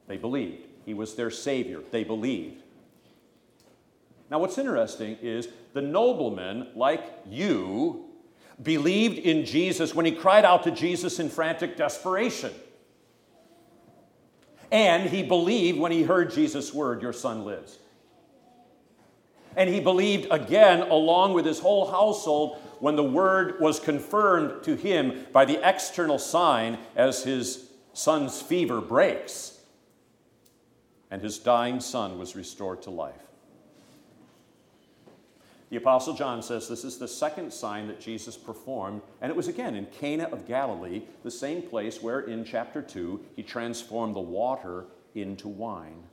They 0.06 0.16
believed. 0.16 0.66
He 0.84 0.94
was 0.94 1.14
their 1.14 1.30
Savior. 1.30 1.80
They 1.90 2.04
believed. 2.04 2.62
Now, 4.30 4.38
what's 4.38 4.58
interesting 4.58 5.18
is 5.22 5.48
the 5.74 5.82
nobleman, 5.82 6.68
like 6.74 7.04
you, 7.28 8.03
believed 8.62 9.18
in 9.18 9.44
Jesus 9.44 9.94
when 9.94 10.06
he 10.06 10.12
cried 10.12 10.44
out 10.44 10.64
to 10.64 10.70
Jesus 10.70 11.18
in 11.18 11.28
frantic 11.28 11.76
desperation. 11.76 12.52
And 14.70 15.08
he 15.08 15.22
believed 15.22 15.78
when 15.78 15.92
he 15.92 16.02
heard 16.02 16.32
Jesus' 16.32 16.72
word, 16.72 17.02
Your 17.02 17.12
son 17.12 17.44
lives. 17.44 17.78
And 19.56 19.70
he 19.70 19.80
believed 19.80 20.26
again, 20.30 20.82
along 20.82 21.34
with 21.34 21.46
his 21.46 21.60
whole 21.60 21.90
household, 21.90 22.58
when 22.80 22.96
the 22.96 23.04
word 23.04 23.60
was 23.60 23.78
confirmed 23.78 24.64
to 24.64 24.74
him 24.74 25.26
by 25.32 25.44
the 25.44 25.66
external 25.66 26.18
sign 26.18 26.78
as 26.96 27.22
his 27.22 27.68
son's 27.92 28.42
fever 28.42 28.80
breaks 28.80 29.58
and 31.10 31.22
his 31.22 31.38
dying 31.38 31.78
son 31.78 32.18
was 32.18 32.34
restored 32.34 32.82
to 32.82 32.90
life. 32.90 33.14
The 35.74 35.80
Apostle 35.80 36.14
John 36.14 36.40
says 36.40 36.68
this 36.68 36.84
is 36.84 36.98
the 36.98 37.08
second 37.08 37.52
sign 37.52 37.88
that 37.88 38.00
Jesus 38.00 38.36
performed, 38.36 39.02
and 39.20 39.28
it 39.28 39.34
was 39.34 39.48
again 39.48 39.74
in 39.74 39.86
Cana 39.86 40.28
of 40.30 40.46
Galilee, 40.46 41.02
the 41.24 41.32
same 41.32 41.62
place 41.62 42.00
where 42.00 42.20
in 42.20 42.44
chapter 42.44 42.80
2 42.80 43.20
he 43.34 43.42
transformed 43.42 44.14
the 44.14 44.20
water 44.20 44.84
into 45.16 45.48
wine. 45.48 46.04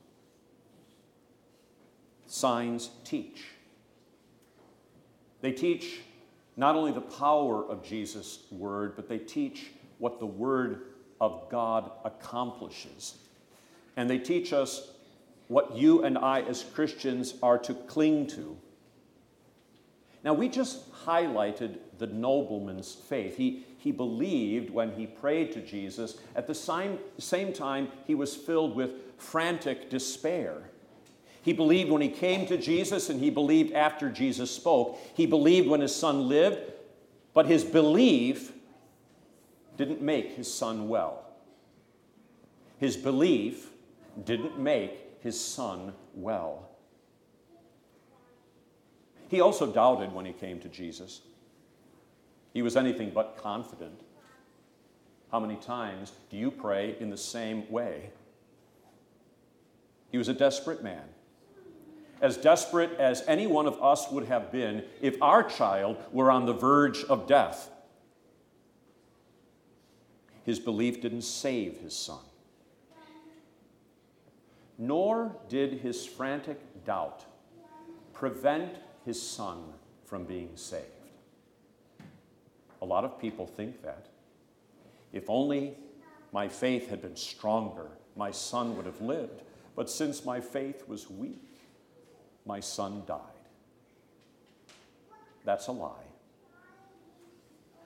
Signs 2.25 2.89
teach. 3.03 3.43
They 5.41 5.51
teach 5.51 5.99
not 6.57 6.75
only 6.75 6.91
the 6.91 6.99
power 6.99 7.63
of 7.63 7.83
Jesus' 7.83 8.39
word, 8.49 8.95
but 8.95 9.07
they 9.07 9.19
teach 9.19 9.67
what 9.99 10.19
the 10.19 10.25
word 10.25 10.85
of 11.19 11.47
God 11.51 11.91
accomplishes. 12.03 13.13
And 13.95 14.09
they 14.09 14.17
teach 14.17 14.53
us 14.53 14.89
what 15.49 15.77
you 15.77 16.03
and 16.03 16.17
I, 16.17 16.41
as 16.41 16.63
Christians, 16.63 17.35
are 17.43 17.59
to 17.59 17.75
cling 17.75 18.25
to. 18.29 18.57
Now, 20.23 20.33
we 20.33 20.49
just 20.49 20.91
highlighted 21.05 21.77
the 21.97 22.07
nobleman's 22.07 22.93
faith. 22.93 23.37
He, 23.37 23.65
he 23.77 23.91
believed 23.91 24.69
when 24.69 24.91
he 24.91 25.07
prayed 25.07 25.51
to 25.53 25.61
Jesus. 25.61 26.17
At 26.35 26.45
the 26.45 26.53
same, 26.53 26.99
same 27.17 27.53
time, 27.53 27.89
he 28.05 28.13
was 28.13 28.35
filled 28.35 28.75
with 28.75 28.91
frantic 29.17 29.89
despair. 29.89 30.69
He 31.41 31.53
believed 31.53 31.89
when 31.89 32.03
he 32.03 32.09
came 32.09 32.45
to 32.47 32.57
Jesus, 32.57 33.09
and 33.09 33.19
he 33.19 33.31
believed 33.31 33.73
after 33.73 34.09
Jesus 34.09 34.51
spoke. 34.51 34.99
He 35.15 35.25
believed 35.25 35.67
when 35.67 35.81
his 35.81 35.95
son 35.95 36.27
lived, 36.27 36.71
but 37.33 37.47
his 37.47 37.63
belief 37.63 38.53
didn't 39.75 40.01
make 40.01 40.35
his 40.35 40.53
son 40.53 40.87
well. 40.87 41.25
His 42.77 42.95
belief 42.95 43.71
didn't 44.23 44.59
make 44.59 45.17
his 45.21 45.39
son 45.39 45.93
well. 46.13 46.70
He 49.31 49.39
also 49.39 49.65
doubted 49.65 50.13
when 50.13 50.25
he 50.25 50.33
came 50.33 50.59
to 50.59 50.67
Jesus. 50.67 51.21
He 52.53 52.61
was 52.61 52.75
anything 52.75 53.11
but 53.15 53.37
confident. 53.41 54.01
How 55.31 55.39
many 55.39 55.55
times 55.55 56.11
do 56.29 56.35
you 56.35 56.51
pray 56.51 56.97
in 56.99 57.09
the 57.09 57.15
same 57.15 57.71
way? 57.71 58.09
He 60.09 60.17
was 60.17 60.27
a 60.27 60.33
desperate 60.33 60.83
man. 60.83 61.05
As 62.19 62.35
desperate 62.35 62.91
as 62.99 63.23
any 63.25 63.47
one 63.47 63.67
of 63.67 63.81
us 63.81 64.11
would 64.11 64.25
have 64.25 64.51
been 64.51 64.83
if 64.99 65.15
our 65.21 65.43
child 65.43 65.95
were 66.11 66.29
on 66.29 66.45
the 66.45 66.53
verge 66.53 67.05
of 67.05 67.25
death. 67.25 67.69
His 70.43 70.59
belief 70.59 71.01
didn't 71.01 71.21
save 71.21 71.77
his 71.77 71.95
son. 71.95 72.19
Nor 74.77 75.37
did 75.47 75.79
his 75.79 76.05
frantic 76.05 76.59
doubt 76.83 77.23
prevent 78.11 78.75
his 79.05 79.21
son 79.21 79.63
from 80.05 80.25
being 80.25 80.51
saved. 80.55 80.85
A 82.81 82.85
lot 82.85 83.03
of 83.03 83.19
people 83.19 83.45
think 83.45 83.83
that. 83.83 84.07
If 85.13 85.29
only 85.29 85.77
my 86.31 86.47
faith 86.47 86.89
had 86.89 87.01
been 87.01 87.15
stronger, 87.15 87.87
my 88.15 88.31
son 88.31 88.75
would 88.75 88.85
have 88.85 89.01
lived. 89.01 89.43
But 89.75 89.89
since 89.89 90.25
my 90.25 90.39
faith 90.39 90.87
was 90.87 91.09
weak, 91.09 91.59
my 92.45 92.59
son 92.59 93.03
died. 93.05 93.19
That's 95.45 95.67
a 95.67 95.71
lie. 95.71 95.89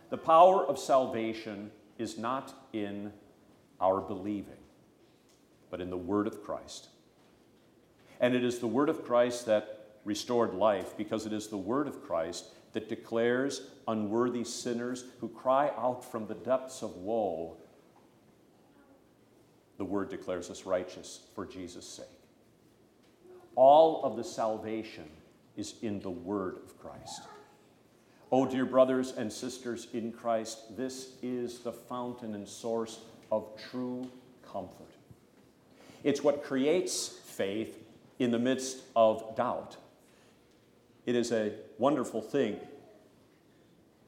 The 0.09 0.17
power 0.17 0.65
of 0.65 0.77
salvation 0.77 1.71
is 1.97 2.17
not 2.17 2.53
in 2.73 3.11
our 3.81 4.01
believing, 4.01 4.53
but 5.69 5.81
in 5.81 5.89
the 5.89 5.97
Word 5.97 6.27
of 6.27 6.43
Christ. 6.43 6.89
And 8.19 8.33
it 8.33 8.43
is 8.43 8.59
the 8.59 8.67
Word 8.67 8.89
of 8.89 9.03
Christ 9.05 9.45
that 9.47 9.74
restored 10.05 10.53
life 10.53 10.95
because 10.95 11.25
it 11.25 11.33
is 11.33 11.47
the 11.47 11.57
Word 11.57 11.87
of 11.87 12.03
Christ 12.03 12.45
that 12.73 12.87
declares 12.87 13.69
unworthy 13.87 14.43
sinners 14.43 15.05
who 15.19 15.27
cry 15.27 15.71
out 15.77 16.09
from 16.09 16.27
the 16.27 16.35
depths 16.35 16.81
of 16.81 16.95
woe. 16.97 17.57
The 19.77 19.85
Word 19.85 20.09
declares 20.09 20.49
us 20.49 20.65
righteous 20.65 21.21
for 21.33 21.45
Jesus' 21.45 21.87
sake. 21.87 22.05
All 23.55 24.03
of 24.03 24.15
the 24.15 24.23
salvation 24.23 25.09
is 25.57 25.75
in 25.81 25.99
the 25.99 26.11
Word 26.11 26.57
of 26.63 26.79
Christ. 26.79 27.23
Oh, 28.31 28.45
dear 28.45 28.65
brothers 28.65 29.13
and 29.13 29.31
sisters 29.31 29.87
in 29.93 30.11
Christ, 30.11 30.75
this 30.75 31.13
is 31.21 31.59
the 31.59 31.71
fountain 31.71 32.35
and 32.35 32.47
source 32.47 32.99
of 33.31 33.49
true 33.69 34.09
comfort. 34.45 34.91
It's 36.03 36.23
what 36.23 36.43
creates 36.43 37.07
faith 37.07 37.83
in 38.19 38.31
the 38.31 38.39
midst 38.39 38.79
of 38.95 39.35
doubt. 39.35 39.77
It 41.05 41.15
is 41.15 41.31
a 41.31 41.53
wonderful 41.77 42.21
thing. 42.21 42.59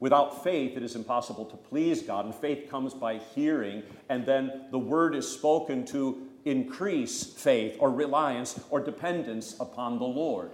Without 0.00 0.44
faith, 0.44 0.76
it 0.76 0.82
is 0.82 0.94
impossible 0.94 1.44
to 1.46 1.56
please 1.56 2.02
God, 2.02 2.24
and 2.24 2.34
faith 2.34 2.70
comes 2.70 2.94
by 2.94 3.18
hearing, 3.18 3.82
and 4.08 4.24
then 4.24 4.66
the 4.70 4.78
word 4.78 5.14
is 5.14 5.28
spoken 5.28 5.84
to 5.86 6.28
increase 6.44 7.24
faith 7.24 7.76
or 7.80 7.90
reliance 7.90 8.60
or 8.70 8.80
dependence 8.80 9.56
upon 9.58 9.98
the 9.98 10.04
Lord. 10.04 10.52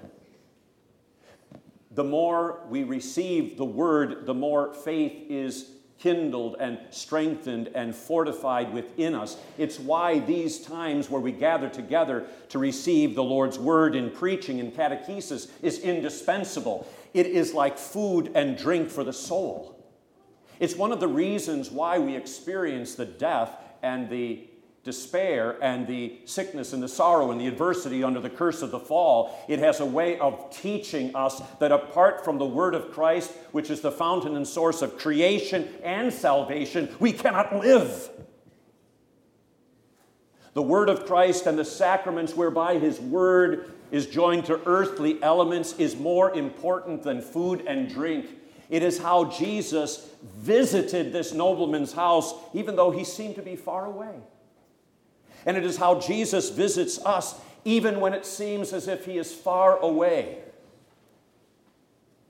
The 1.90 2.04
more 2.04 2.60
we 2.68 2.84
receive 2.84 3.56
the 3.56 3.64
word, 3.64 4.26
the 4.26 4.34
more 4.34 4.72
faith 4.72 5.30
is 5.30 5.73
kindled 5.98 6.56
and 6.60 6.78
strengthened 6.90 7.68
and 7.74 7.94
fortified 7.94 8.72
within 8.72 9.14
us. 9.14 9.36
It's 9.58 9.78
why 9.78 10.18
these 10.18 10.58
times 10.58 11.08
where 11.08 11.20
we 11.20 11.32
gather 11.32 11.68
together 11.68 12.26
to 12.50 12.58
receive 12.58 13.14
the 13.14 13.24
Lord's 13.24 13.58
word 13.58 13.94
in 13.94 14.10
preaching 14.10 14.60
and 14.60 14.72
catechesis 14.72 15.50
is 15.62 15.78
indispensable. 15.78 16.86
It 17.14 17.26
is 17.26 17.54
like 17.54 17.78
food 17.78 18.32
and 18.34 18.56
drink 18.56 18.90
for 18.90 19.04
the 19.04 19.12
soul. 19.12 19.74
It's 20.60 20.76
one 20.76 20.92
of 20.92 21.00
the 21.00 21.08
reasons 21.08 21.70
why 21.70 21.98
we 21.98 22.16
experience 22.16 22.94
the 22.94 23.06
death 23.06 23.56
and 23.82 24.08
the 24.08 24.48
despair 24.84 25.56
and 25.62 25.86
the 25.86 26.18
sickness 26.26 26.74
and 26.74 26.82
the 26.82 26.88
sorrow 26.88 27.30
and 27.30 27.40
the 27.40 27.46
adversity 27.46 28.04
under 28.04 28.20
the 28.20 28.30
curse 28.30 28.60
of 28.60 28.70
the 28.70 28.78
fall, 28.78 29.44
it 29.48 29.58
has 29.58 29.80
a 29.80 29.86
way 29.86 30.18
of 30.18 30.54
teaching 30.54 31.16
us 31.16 31.42
that 31.58 31.72
apart 31.72 32.24
from 32.24 32.38
the 32.38 32.44
Word 32.44 32.74
of 32.74 32.92
Christ, 32.92 33.32
which 33.52 33.70
is 33.70 33.80
the 33.80 33.90
fountain 33.90 34.36
and 34.36 34.46
source 34.46 34.82
of 34.82 34.98
creation 34.98 35.68
and 35.82 36.12
salvation, 36.12 36.94
we 37.00 37.12
cannot 37.12 37.56
live. 37.56 38.10
The 40.52 40.62
Word 40.62 40.88
of 40.88 41.06
Christ 41.06 41.46
and 41.46 41.58
the 41.58 41.64
sacraments 41.64 42.34
whereby 42.34 42.78
His 42.78 43.00
Word 43.00 43.72
is 43.90 44.06
joined 44.06 44.44
to 44.46 44.60
earthly 44.66 45.20
elements 45.22 45.74
is 45.78 45.96
more 45.96 46.32
important 46.34 47.02
than 47.02 47.22
food 47.22 47.64
and 47.66 47.88
drink. 47.88 48.26
It 48.68 48.82
is 48.82 48.98
how 48.98 49.26
Jesus 49.26 50.10
visited 50.36 51.12
this 51.12 51.32
nobleman's 51.32 51.92
house, 51.92 52.34
even 52.52 52.76
though 52.76 52.90
he 52.90 53.04
seemed 53.04 53.36
to 53.36 53.42
be 53.42 53.56
far 53.56 53.86
away. 53.86 54.14
And 55.46 55.56
it 55.56 55.64
is 55.64 55.76
how 55.76 56.00
Jesus 56.00 56.50
visits 56.50 56.98
us 57.04 57.34
even 57.64 58.00
when 58.00 58.14
it 58.14 58.26
seems 58.26 58.72
as 58.72 58.88
if 58.88 59.06
he 59.06 59.18
is 59.18 59.32
far 59.32 59.78
away. 59.78 60.38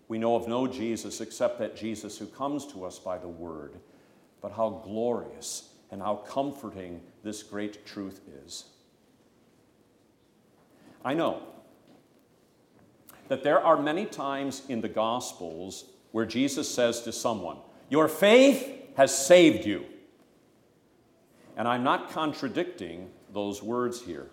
We 0.08 0.18
know 0.18 0.36
of 0.36 0.46
no 0.46 0.66
Jesus 0.66 1.20
except 1.20 1.58
that 1.58 1.76
Jesus 1.76 2.18
who 2.18 2.26
comes 2.26 2.66
to 2.68 2.84
us 2.84 2.98
by 2.98 3.18
the 3.18 3.28
Word, 3.28 3.74
but 4.40 4.52
how 4.52 4.82
glorious 4.84 5.70
and 5.90 6.02
how 6.02 6.16
comforting 6.16 7.00
this 7.22 7.42
great 7.42 7.86
truth 7.86 8.20
is. 8.44 8.64
I 11.04 11.14
know 11.14 11.42
that 13.28 13.42
there 13.42 13.60
are 13.60 13.80
many 13.80 14.04
times 14.04 14.62
in 14.68 14.80
the 14.80 14.88
Gospels 14.88 15.86
where 16.12 16.26
Jesus 16.26 16.72
says 16.72 17.02
to 17.02 17.12
someone, 17.12 17.56
Your 17.88 18.08
faith 18.08 18.72
has 18.96 19.16
saved 19.16 19.66
you. 19.66 19.84
And 21.56 21.68
I'm 21.68 21.84
not 21.84 22.10
contradicting 22.10 23.10
those 23.32 23.62
words 23.62 24.02
here. 24.02 24.28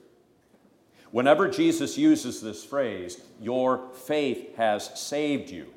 Whenever 1.11 1.49
Jesus 1.49 1.97
uses 1.97 2.41
this 2.41 2.63
phrase, 2.63 3.21
your 3.39 3.89
faith 3.93 4.55
has 4.55 4.99
saved 4.99 5.49
you, 5.49 5.67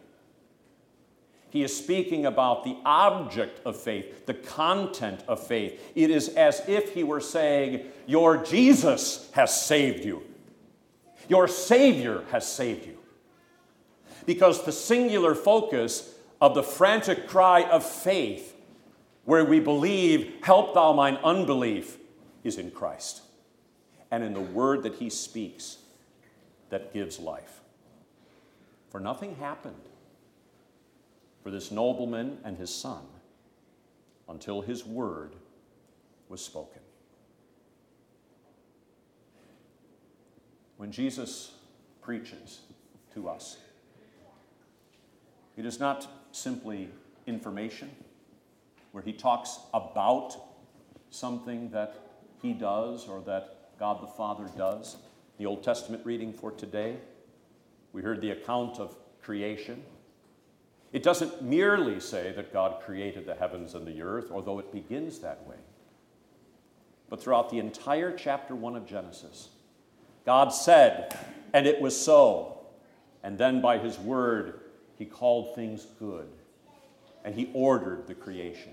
he 1.55 1.62
is 1.62 1.76
speaking 1.76 2.26
about 2.26 2.64
the 2.64 2.76
object 2.84 3.61
of 3.64 3.80
faith, 3.80 4.26
the 4.26 4.34
content 4.34 5.22
of 5.28 5.47
faith. 5.47 5.80
It 5.95 6.11
is 6.11 6.30
as 6.30 6.61
if 6.66 6.95
he 6.95 7.05
were 7.05 7.20
saying, 7.20 7.86
Your 8.07 8.38
Jesus 8.38 9.30
has 9.34 9.62
saved 9.62 10.05
you. 10.05 10.24
Your 11.28 11.47
Savior 11.47 12.24
has 12.32 12.45
saved 12.45 12.86
you. 12.86 12.99
Because 14.26 14.64
the 14.64 14.72
singular 14.72 15.36
focus 15.36 16.14
of 16.40 16.57
the 16.57 16.62
frantic 16.64 17.28
cry 17.28 17.62
of 17.62 17.84
faith 17.84 18.53
where 19.24 19.44
we 19.44 19.60
believe, 19.60 20.34
Help 20.42 20.74
thou 20.74 20.92
mine 20.92 21.18
unbelief, 21.24 21.98
is 22.42 22.58
in 22.58 22.70
Christ 22.70 23.22
and 24.10 24.22
in 24.22 24.34
the 24.34 24.40
word 24.40 24.82
that 24.82 24.96
he 24.96 25.10
speaks 25.10 25.78
that 26.70 26.92
gives 26.92 27.18
life. 27.18 27.60
For 28.90 29.00
nothing 29.00 29.36
happened 29.36 29.88
for 31.42 31.50
this 31.50 31.70
nobleman 31.70 32.38
and 32.44 32.56
his 32.56 32.74
son 32.74 33.02
until 34.28 34.60
his 34.60 34.84
word 34.84 35.34
was 36.28 36.44
spoken. 36.44 36.80
When 40.76 40.90
Jesus 40.90 41.52
preaches 42.02 42.60
to 43.14 43.28
us, 43.28 43.58
it 45.56 45.64
is 45.64 45.78
not 45.78 46.08
simply 46.32 46.88
information 47.26 47.90
where 48.95 49.03
he 49.03 49.12
talks 49.12 49.59
about 49.74 50.36
something 51.11 51.68
that 51.70 51.97
he 52.40 52.53
does 52.53 53.09
or 53.09 53.20
that 53.22 53.76
God 53.76 54.01
the 54.01 54.07
Father 54.07 54.49
does. 54.57 54.99
The 55.36 55.47
Old 55.47 55.64
Testament 55.64 56.07
reading 56.07 56.32
for 56.32 56.53
today, 56.53 56.99
we 57.92 58.03
heard 58.03 58.20
the 58.20 58.30
account 58.30 58.78
of 58.78 58.97
creation. 59.20 59.82
It 60.92 61.03
doesn't 61.03 61.42
merely 61.42 61.99
say 61.99 62.30
that 62.36 62.53
God 62.53 62.82
created 62.82 63.26
the 63.26 63.34
heavens 63.34 63.74
and 63.74 63.84
the 63.84 64.01
earth, 64.01 64.30
although 64.30 64.61
it 64.61 64.70
begins 64.70 65.18
that 65.18 65.45
way. 65.45 65.57
But 67.11 67.20
throughout 67.20 67.51
the 67.51 67.59
entire 67.59 68.16
chapter 68.16 68.55
1 68.55 68.76
of 68.76 68.86
Genesis, 68.86 69.49
God 70.24 70.51
said, 70.51 71.18
and 71.53 71.66
it 71.66 71.80
was 71.80 72.01
so. 72.01 72.61
And 73.24 73.38
then 73.38 73.61
by 73.61 73.78
his 73.78 73.99
word, 73.99 74.61
he 74.99 75.05
called 75.05 75.57
things 75.57 75.84
good, 75.99 76.28
and 77.24 77.34
he 77.34 77.51
ordered 77.55 78.07
the 78.07 78.14
creation. 78.14 78.70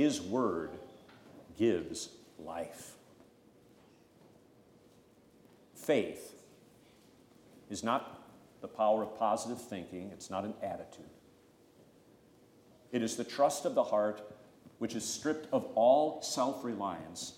His 0.00 0.18
word 0.18 0.70
gives 1.58 2.08
life. 2.38 2.92
Faith 5.74 6.32
is 7.68 7.84
not 7.84 8.26
the 8.62 8.66
power 8.66 9.02
of 9.02 9.18
positive 9.18 9.60
thinking, 9.60 10.08
it's 10.10 10.30
not 10.30 10.44
an 10.44 10.54
attitude. 10.62 11.04
It 12.92 13.02
is 13.02 13.16
the 13.16 13.24
trust 13.24 13.66
of 13.66 13.74
the 13.74 13.84
heart 13.84 14.22
which 14.78 14.94
is 14.94 15.04
stripped 15.04 15.52
of 15.52 15.66
all 15.74 16.22
self 16.22 16.64
reliance 16.64 17.34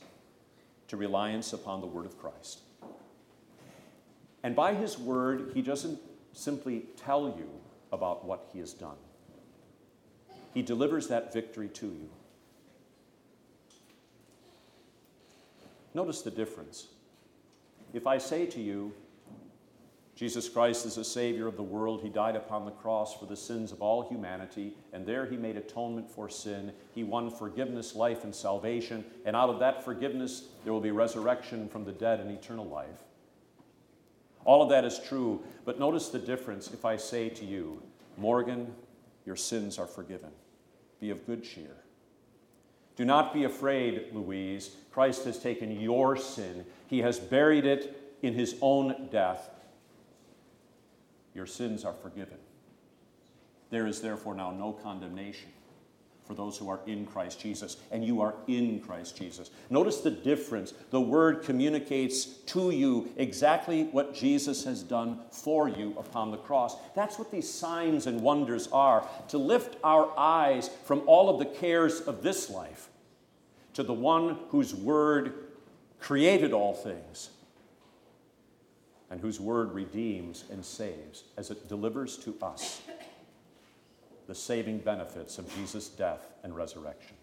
to 0.86 0.96
reliance 0.96 1.52
upon 1.52 1.80
the 1.80 1.88
word 1.88 2.06
of 2.06 2.16
Christ. 2.16 2.60
And 4.44 4.54
by 4.54 4.74
his 4.74 4.96
word, 4.96 5.50
he 5.52 5.62
doesn't 5.62 5.98
simply 6.32 6.84
tell 6.96 7.34
you 7.36 7.50
about 7.90 8.24
what 8.24 8.50
he 8.52 8.60
has 8.60 8.72
done, 8.72 8.98
he 10.54 10.62
delivers 10.62 11.08
that 11.08 11.32
victory 11.32 11.66
to 11.66 11.86
you. 11.86 12.08
Notice 15.94 16.22
the 16.22 16.30
difference. 16.30 16.88
If 17.92 18.06
I 18.06 18.18
say 18.18 18.46
to 18.46 18.60
you, 18.60 18.92
Jesus 20.14 20.48
Christ 20.48 20.86
is 20.86 20.94
the 20.94 21.04
Savior 21.04 21.46
of 21.46 21.56
the 21.56 21.62
world. 21.62 22.02
He 22.02 22.08
died 22.08 22.36
upon 22.36 22.64
the 22.64 22.70
cross 22.70 23.18
for 23.18 23.26
the 23.26 23.36
sins 23.36 23.72
of 23.72 23.80
all 23.80 24.08
humanity, 24.08 24.74
and 24.92 25.06
there 25.06 25.26
He 25.26 25.36
made 25.36 25.56
atonement 25.56 26.10
for 26.10 26.28
sin. 26.28 26.72
He 26.94 27.02
won 27.02 27.30
forgiveness, 27.30 27.94
life, 27.94 28.24
and 28.24 28.34
salvation, 28.34 29.04
and 29.24 29.34
out 29.34 29.48
of 29.48 29.58
that 29.60 29.84
forgiveness, 29.84 30.48
there 30.64 30.72
will 30.72 30.80
be 30.80 30.90
resurrection 30.90 31.68
from 31.68 31.84
the 31.84 31.92
dead 31.92 32.20
and 32.20 32.30
eternal 32.30 32.66
life. 32.66 33.04
All 34.44 34.62
of 34.62 34.68
that 34.70 34.84
is 34.84 34.98
true, 34.98 35.42
but 35.64 35.78
notice 35.78 36.08
the 36.08 36.18
difference 36.18 36.72
if 36.72 36.84
I 36.84 36.96
say 36.96 37.28
to 37.30 37.44
you, 37.44 37.82
Morgan, 38.16 38.74
your 39.24 39.36
sins 39.36 39.78
are 39.78 39.86
forgiven. 39.86 40.30
Be 41.00 41.10
of 41.10 41.26
good 41.26 41.42
cheer. 41.44 41.81
Do 42.96 43.04
not 43.04 43.32
be 43.32 43.44
afraid, 43.44 44.06
Louise. 44.12 44.76
Christ 44.92 45.24
has 45.24 45.38
taken 45.38 45.80
your 45.80 46.16
sin, 46.16 46.66
He 46.86 46.98
has 46.98 47.18
buried 47.18 47.64
it 47.64 48.16
in 48.22 48.34
His 48.34 48.56
own 48.60 49.08
death. 49.10 49.50
Your 51.34 51.46
sins 51.46 51.84
are 51.84 51.94
forgiven. 51.94 52.36
There 53.70 53.86
is 53.86 54.02
therefore 54.02 54.34
now 54.34 54.50
no 54.50 54.72
condemnation 54.72 55.48
for 56.32 56.36
those 56.36 56.56
who 56.56 56.70
are 56.70 56.80
in 56.86 57.04
Christ 57.04 57.40
Jesus, 57.40 57.76
and 57.90 58.02
you 58.02 58.22
are 58.22 58.34
in 58.46 58.80
Christ 58.80 59.18
Jesus. 59.18 59.50
Notice 59.68 60.00
the 60.00 60.10
difference. 60.10 60.72
The 60.90 61.00
Word 61.00 61.42
communicates 61.42 62.24
to 62.24 62.70
you 62.70 63.12
exactly 63.18 63.84
what 63.84 64.14
Jesus 64.14 64.64
has 64.64 64.82
done 64.82 65.20
for 65.30 65.68
you 65.68 65.94
upon 65.98 66.30
the 66.30 66.38
cross. 66.38 66.76
That's 66.94 67.18
what 67.18 67.30
these 67.30 67.52
signs 67.52 68.06
and 68.06 68.22
wonders 68.22 68.66
are 68.68 69.06
to 69.28 69.36
lift 69.36 69.76
our 69.84 70.10
eyes 70.18 70.70
from 70.84 71.02
all 71.06 71.28
of 71.28 71.38
the 71.38 71.54
cares 71.58 72.00
of 72.00 72.22
this 72.22 72.48
life 72.48 72.88
to 73.74 73.82
the 73.82 73.92
one 73.92 74.38
whose 74.48 74.74
Word 74.74 75.34
created 76.00 76.54
all 76.54 76.72
things 76.72 77.28
and 79.10 79.20
whose 79.20 79.38
Word 79.38 79.72
redeems 79.74 80.44
and 80.50 80.64
saves 80.64 81.24
as 81.36 81.50
it 81.50 81.68
delivers 81.68 82.16
to 82.18 82.34
us 82.40 82.80
the 84.32 84.38
saving 84.38 84.78
benefits 84.78 85.36
of 85.36 85.54
Jesus' 85.54 85.88
death 85.88 86.26
and 86.42 86.56
resurrection. 86.56 87.14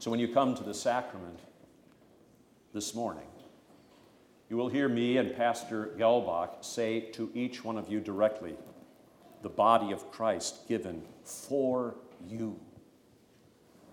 So 0.00 0.10
when 0.10 0.20
you 0.20 0.28
come 0.28 0.54
to 0.54 0.62
the 0.62 0.74
sacrament 0.74 1.38
this 2.74 2.94
morning, 2.94 3.24
you 4.50 4.58
will 4.58 4.68
hear 4.68 4.86
me 4.86 5.16
and 5.16 5.34
Pastor 5.34 5.94
Gelbach 5.96 6.62
say 6.62 7.00
to 7.12 7.30
each 7.32 7.64
one 7.64 7.78
of 7.78 7.88
you 7.88 8.00
directly, 8.00 8.54
the 9.40 9.48
body 9.48 9.92
of 9.92 10.10
Christ 10.10 10.68
given 10.68 11.00
for 11.24 11.94
you. 12.28 12.60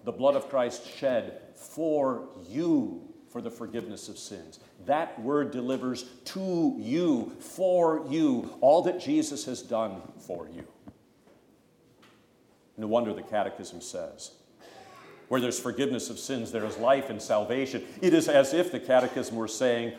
The 0.03 0.11
blood 0.11 0.35
of 0.35 0.49
Christ 0.49 0.85
shed 0.85 1.39
for 1.55 2.27
you 2.49 3.09
for 3.29 3.41
the 3.41 3.51
forgiveness 3.51 4.09
of 4.09 4.17
sins. 4.17 4.59
That 4.85 5.17
word 5.21 5.51
delivers 5.51 6.03
to 6.25 6.75
you, 6.77 7.31
for 7.39 8.05
you, 8.09 8.57
all 8.59 8.81
that 8.81 8.99
Jesus 8.99 9.45
has 9.45 9.61
done 9.61 10.01
for 10.17 10.49
you. 10.53 10.67
No 12.79 12.87
wonder 12.87 13.13
the 13.13 13.21
Catechism 13.21 13.81
says, 13.81 14.31
where 15.27 15.41
there's 15.41 15.59
forgiveness 15.59 16.09
of 16.09 16.17
sins, 16.17 16.53
there 16.53 16.63
is 16.63 16.77
life 16.77 17.09
and 17.09 17.21
salvation. 17.21 17.83
It 18.01 18.13
is 18.13 18.29
as 18.29 18.53
if 18.53 18.71
the 18.71 18.79
Catechism 18.79 19.35
were 19.35 19.49
saying, 19.49 19.95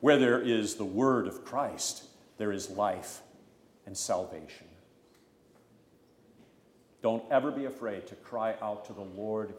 where 0.00 0.18
there 0.18 0.40
is 0.40 0.74
the 0.74 0.84
word 0.84 1.28
of 1.28 1.44
Christ, 1.44 2.02
there 2.38 2.50
is 2.50 2.70
life 2.70 3.20
and 3.86 3.96
salvation. 3.96 4.66
Don't 7.02 7.22
ever 7.30 7.52
be 7.52 7.66
afraid 7.66 8.08
to 8.08 8.16
cry 8.16 8.56
out 8.60 8.84
to 8.86 8.92
the 8.92 9.00
Lord 9.00 9.54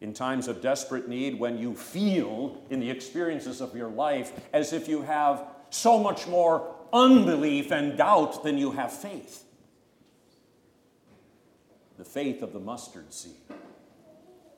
in 0.00 0.14
times 0.14 0.48
of 0.48 0.62
desperate 0.62 1.10
need 1.10 1.38
when 1.38 1.58
you 1.58 1.74
feel 1.74 2.62
in 2.70 2.80
the 2.80 2.90
experiences 2.90 3.60
of 3.60 3.76
your 3.76 3.88
life 3.88 4.32
as 4.54 4.72
if 4.72 4.88
you 4.88 5.02
have 5.02 5.46
so 5.68 5.98
much 5.98 6.26
more 6.26 6.74
unbelief 6.90 7.70
and 7.70 7.98
doubt 7.98 8.42
than 8.44 8.56
you 8.56 8.70
have 8.70 8.90
faith 8.90 9.44
the 12.04 12.10
faith 12.10 12.42
of 12.42 12.52
the 12.52 12.60
mustard 12.60 13.12
seed 13.12 13.32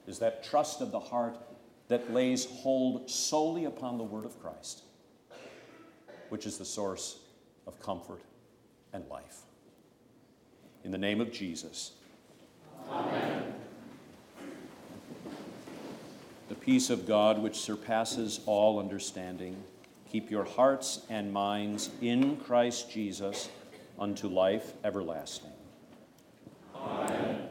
is 0.08 0.18
that 0.18 0.42
trust 0.42 0.80
of 0.80 0.90
the 0.90 0.98
heart 0.98 1.38
that 1.88 2.12
lays 2.12 2.44
hold 2.44 3.08
solely 3.08 3.64
upon 3.64 3.98
the 3.98 4.04
word 4.04 4.24
of 4.24 4.40
Christ, 4.40 4.82
which 6.28 6.44
is 6.44 6.58
the 6.58 6.64
source 6.64 7.20
of 7.66 7.80
comfort 7.80 8.20
and 8.92 9.08
life. 9.08 9.42
In 10.82 10.90
the 10.90 10.98
name 10.98 11.20
of 11.20 11.32
Jesus. 11.32 11.92
Amen. 12.90 13.54
The 16.48 16.54
peace 16.56 16.90
of 16.90 17.06
God, 17.06 17.38
which 17.38 17.56
surpasses 17.56 18.40
all 18.46 18.80
understanding, 18.80 19.56
keep 20.10 20.30
your 20.32 20.44
hearts 20.44 21.02
and 21.10 21.32
minds 21.32 21.90
in 22.00 22.38
Christ 22.38 22.90
Jesus 22.90 23.48
unto 23.98 24.26
life 24.26 24.72
everlasting. 24.84 25.55
Amen. 26.86 27.45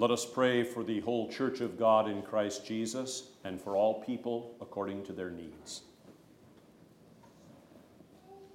Let 0.00 0.10
us 0.10 0.24
pray 0.24 0.62
for 0.62 0.82
the 0.82 1.00
whole 1.00 1.28
church 1.28 1.60
of 1.60 1.78
God 1.78 2.08
in 2.08 2.22
Christ 2.22 2.64
Jesus 2.64 3.32
and 3.44 3.60
for 3.60 3.76
all 3.76 4.02
people 4.02 4.56
according 4.58 5.04
to 5.04 5.12
their 5.12 5.28
needs. 5.28 5.82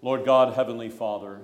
Lord 0.01 0.25
God, 0.25 0.55
Heavenly 0.55 0.89
Father, 0.89 1.41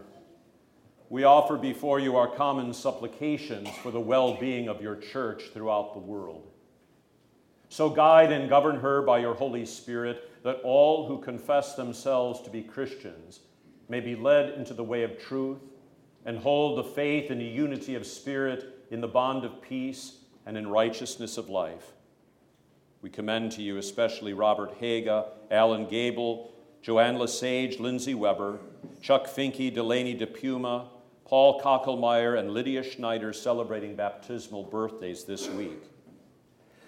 we 1.10 1.24
offer 1.24 1.56
before 1.56 2.00
you 2.00 2.18
our 2.18 2.28
common 2.28 2.74
supplications 2.74 3.70
for 3.84 3.92
the 3.92 4.00
well 4.00 4.34
being 4.34 4.68
of 4.68 4.82
your 4.82 4.96
church 4.96 5.52
throughout 5.54 5.94
the 5.94 6.00
world. 6.00 6.48
So 7.70 7.88
guide 7.88 8.32
and 8.32 8.50
govern 8.50 8.80
her 8.80 9.04
by 9.04 9.20
your 9.20 9.36
Holy 9.36 9.68
Spirit, 9.68 10.32
that 10.42 10.62
all 10.64 11.08
who 11.08 11.22
confess 11.22 11.76
themselves 11.76 12.42
to 12.42 12.50
be 12.50 12.64
Christians 12.64 13.42
may 13.88 14.00
be 14.00 14.16
led 14.16 14.56
into 14.56 14.74
the 14.74 14.84
way 14.84 15.04
of 15.04 15.20
truth 15.20 15.60
and 16.26 16.40
hold 16.40 16.80
the 16.80 16.90
faith 16.90 17.30
and 17.30 17.40
the 17.40 17.46
unity 17.46 17.94
of 17.94 18.08
spirit 18.08 18.80
in 18.92 19.02
the 19.02 19.08
bond 19.08 19.44
of 19.44 19.62
peace 19.62 20.18
and 20.46 20.58
in 20.58 20.68
righteousness 20.68 21.38
of 21.38 21.50
life. 21.50 21.94
We 23.02 23.10
commend 23.10 23.54
to 23.54 23.64
you 23.64 23.78
especially 23.78 24.34
Robert 24.34 24.76
Haga, 24.80 25.26
Alan 25.50 25.88
Gable, 25.88 26.52
Joanne 26.84 27.18
Lesage, 27.18 27.80
Lindsay 27.80 28.14
Weber, 28.14 28.60
Chuck 29.02 29.28
Finke, 29.28 29.74
Delaney 29.74 30.16
DePuma, 30.16 30.88
Paul 31.26 31.62
Kockelmeyer 31.62 32.38
and 32.38 32.52
Lydia 32.52 32.84
Schneider 32.84 33.32
celebrating 33.32 33.96
baptismal 33.96 34.64
birthdays 34.64 35.24
this 35.24 35.48
week. 35.50 35.84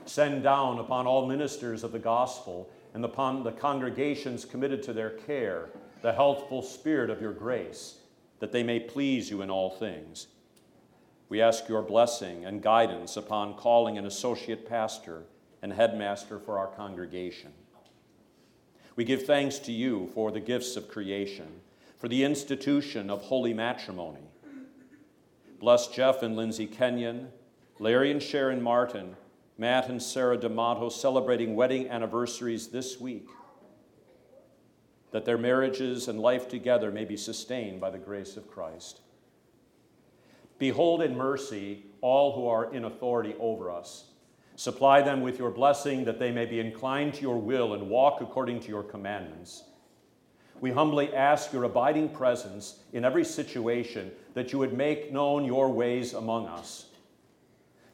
Send 0.06 0.43
down 0.43 0.80
upon 0.80 1.08
all 1.08 1.26
ministers 1.26 1.84
of 1.84 1.93
the 1.93 1.99
gospel 1.99 2.70
and 2.93 3.06
upon 3.06 3.43
the 3.43 3.54
congregations 3.54 4.43
committed 4.43 4.84
to 4.84 4.93
their 4.93 5.12
care 5.12 5.70
the 6.01 6.12
healthful 6.12 6.62
spirit 6.62 7.10
of 7.10 7.22
your 7.22 7.32
grace, 7.32 7.95
that 8.39 8.51
they 8.51 8.62
may 8.62 8.82
please 8.82 9.30
you 9.30 9.41
in 9.41 9.49
all 9.49 9.70
things. 9.70 10.28
We 11.34 11.41
ask 11.41 11.67
your 11.67 11.81
blessing 11.81 12.45
and 12.45 12.61
guidance 12.61 13.17
upon 13.17 13.55
calling 13.55 13.97
an 13.97 14.05
associate 14.05 14.69
pastor 14.69 15.23
and 15.63 15.73
headmaster 15.73 16.38
for 16.38 16.59
our 16.59 16.67
congregation. 16.67 17.51
We 18.95 19.03
give 19.03 19.25
thanks 19.25 19.57
to 19.61 19.71
you 19.71 20.11
for 20.13 20.29
the 20.29 20.39
gifts 20.39 20.75
of 20.75 20.88
creation, 20.88 21.61
for 21.97 22.07
the 22.07 22.23
institution 22.23 23.09
of 23.09 23.23
holy 23.23 23.51
matrimony 23.51 24.27
Bless 25.59 25.88
Jeff 25.88 26.21
and 26.21 26.36
Lindsay 26.36 26.67
Kenyon, 26.67 27.29
Larry 27.79 28.11
and 28.11 28.21
Sharon 28.21 28.61
Martin, 28.61 29.15
Matt 29.57 29.89
and 29.89 30.03
Sarah 30.03 30.38
D'Amato 30.38 30.89
celebrating 30.89 31.55
wedding 31.55 31.89
anniversaries 31.89 32.67
this 32.67 32.99
week, 32.99 33.27
that 35.09 35.25
their 35.25 35.39
marriages 35.39 36.07
and 36.07 36.19
life 36.19 36.47
together 36.47 36.91
may 36.91 37.05
be 37.05 37.17
sustained 37.17 37.81
by 37.81 37.89
the 37.89 37.97
grace 37.97 38.38
of 38.38 38.47
Christ. 38.47 38.99
Behold 40.64 41.01
in 41.01 41.18
mercy 41.18 41.84
all 42.01 42.34
who 42.34 42.47
are 42.47 42.74
in 42.74 42.86
authority 42.86 43.36
over 43.39 43.70
us. 43.70 44.05
Supply 44.55 45.01
them 45.01 45.22
with 45.22 45.38
your 45.38 45.51
blessing 45.51 46.05
that 46.05 46.20
they 46.20 46.32
may 46.32 46.45
be 46.45 46.59
inclined 46.59 47.14
to 47.16 47.22
your 47.22 47.38
will 47.38 47.74
and 47.74 47.89
walk 47.89 48.22
according 48.22 48.61
to 48.61 48.70
your 48.70 48.84
commandments 48.84 49.64
we 50.64 50.72
humbly 50.72 51.14
ask 51.14 51.51
your 51.51 51.66
abiding 51.66 52.07
presence 52.07 52.80
in 52.93 53.03
every 53.03 53.26
situation 53.26 54.09
that 54.34 54.53
you 54.53 54.59
would 54.59 54.72
make 54.72 55.11
known 55.11 55.43
your 55.43 55.70
ways 55.70 56.14
among 56.14 56.47
us. 56.47 56.86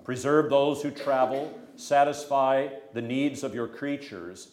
Preserve 0.03 0.51
those 0.51 0.83
who 0.83 0.91
travel, 0.91 1.59
satisfy 1.75 2.67
the 2.93 3.01
needs 3.01 3.43
of 3.43 3.55
your 3.55 3.67
creatures, 3.67 4.49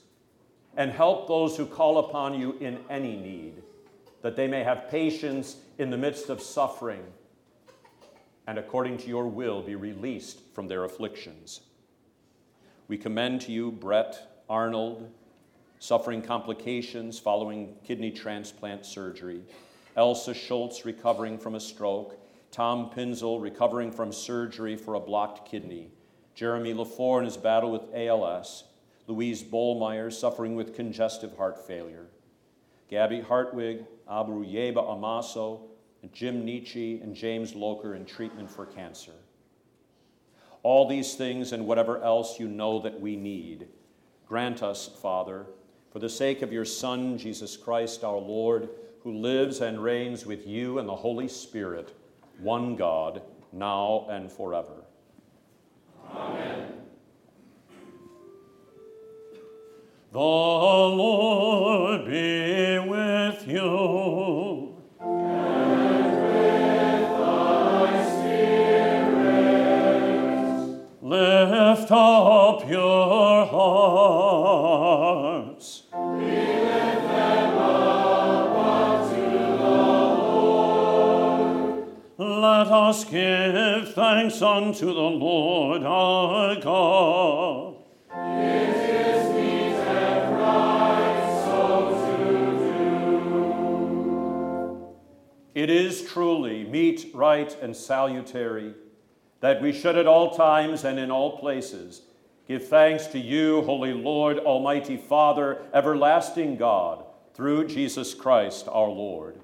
and 0.78 0.90
help 0.90 1.28
those 1.28 1.58
who 1.58 1.66
call 1.66 1.98
upon 1.98 2.40
you 2.40 2.56
in 2.58 2.78
any 2.88 3.16
need, 3.16 3.62
that 4.22 4.34
they 4.34 4.48
may 4.48 4.64
have 4.64 4.88
patience 4.88 5.56
in 5.76 5.90
the 5.90 5.98
midst 5.98 6.30
of 6.30 6.40
suffering, 6.40 7.04
and 8.46 8.58
according 8.58 8.98
to 8.98 9.08
your 9.08 9.26
will 9.26 9.62
be 9.62 9.74
released 9.74 10.40
from 10.54 10.68
their 10.68 10.84
afflictions. 10.84 11.60
We 12.88 12.96
commend 12.96 13.40
to 13.42 13.52
you 13.52 13.72
Brett, 13.72 14.42
Arnold, 14.48 15.10
suffering 15.78 16.22
complications 16.22 17.18
following 17.18 17.74
kidney 17.84 18.10
transplant 18.10 18.86
surgery, 18.86 19.42
Elsa 19.96 20.34
Schultz 20.34 20.84
recovering 20.84 21.38
from 21.38 21.54
a 21.54 21.60
stroke, 21.60 22.18
Tom 22.52 22.90
Pinzel 22.90 23.42
recovering 23.42 23.90
from 23.90 24.12
surgery 24.12 24.76
for 24.76 24.94
a 24.94 25.00
blocked 25.00 25.48
kidney, 25.48 25.90
Jeremy 26.34 26.74
LaFour 26.74 27.18
in 27.18 27.24
his 27.24 27.36
battle 27.36 27.72
with 27.72 27.82
ALS, 27.94 28.64
Louise 29.08 29.42
Bollmeyer 29.42 30.12
suffering 30.12 30.54
with 30.54 30.74
congestive 30.74 31.36
heart 31.36 31.66
failure, 31.66 32.06
Gabby 32.88 33.20
Hartwig, 33.20 33.84
Abu 34.08 34.44
Yeba 34.44 34.76
Amaso, 34.76 35.62
Jim 36.12 36.44
Nietzsche, 36.44 37.00
and 37.00 37.14
James 37.14 37.54
Loker 37.54 37.94
in 37.94 38.04
treatment 38.04 38.50
for 38.50 38.66
cancer. 38.66 39.12
All 40.62 40.88
these 40.88 41.14
things 41.14 41.52
and 41.52 41.66
whatever 41.66 42.02
else 42.02 42.40
you 42.40 42.48
know 42.48 42.80
that 42.80 43.00
we 43.00 43.16
need, 43.16 43.68
grant 44.26 44.62
us, 44.62 44.90
Father, 45.00 45.46
for 45.90 45.98
the 46.00 46.08
sake 46.08 46.42
of 46.42 46.52
your 46.52 46.64
Son, 46.64 47.16
Jesus 47.16 47.56
Christ 47.56 48.04
our 48.04 48.18
Lord, 48.18 48.68
who 49.02 49.12
lives 49.12 49.60
and 49.60 49.82
reigns 49.82 50.26
with 50.26 50.46
you 50.46 50.78
and 50.78 50.88
the 50.88 50.96
Holy 50.96 51.28
Spirit, 51.28 51.96
one 52.40 52.74
God, 52.74 53.22
now 53.52 54.06
and 54.10 54.30
forever. 54.30 54.84
Amen. 56.12 56.72
The 60.12 60.18
Lord 60.18 62.06
be 62.06 62.78
with 62.78 63.46
you. 63.46 64.55
Lift 71.44 71.90
up 71.90 72.66
your 72.68 73.44
hearts. 73.46 74.62
Let 82.18 82.68
us 82.68 83.04
give 83.04 83.92
thanks 83.92 84.40
unto 84.40 84.86
the 84.86 84.92
Lord 84.92 85.82
our 85.82 86.58
God. 86.58 87.74
It 88.14 88.76
is 88.76 89.28
meet 89.34 89.74
and 89.74 90.38
right 90.38 91.42
so 91.44 91.90
to 92.00 92.16
do. 94.72 94.96
It 95.54 95.68
is 95.68 96.02
truly 96.10 96.64
meet, 96.64 97.10
right, 97.12 97.54
and 97.60 97.76
salutary 97.76 98.74
that 99.40 99.60
we 99.60 99.72
should 99.72 99.96
at 99.96 100.06
all 100.06 100.34
times 100.34 100.84
and 100.84 100.98
in 100.98 101.10
all 101.10 101.38
places 101.38 102.02
give 102.48 102.68
thanks 102.68 103.06
to 103.08 103.18
you, 103.18 103.62
Holy 103.62 103.92
Lord, 103.92 104.38
Almighty 104.38 104.96
Father, 104.96 105.62
everlasting 105.74 106.56
God, 106.56 107.04
through 107.34 107.66
Jesus 107.66 108.14
Christ 108.14 108.68
our 108.68 108.88
Lord 108.88 109.40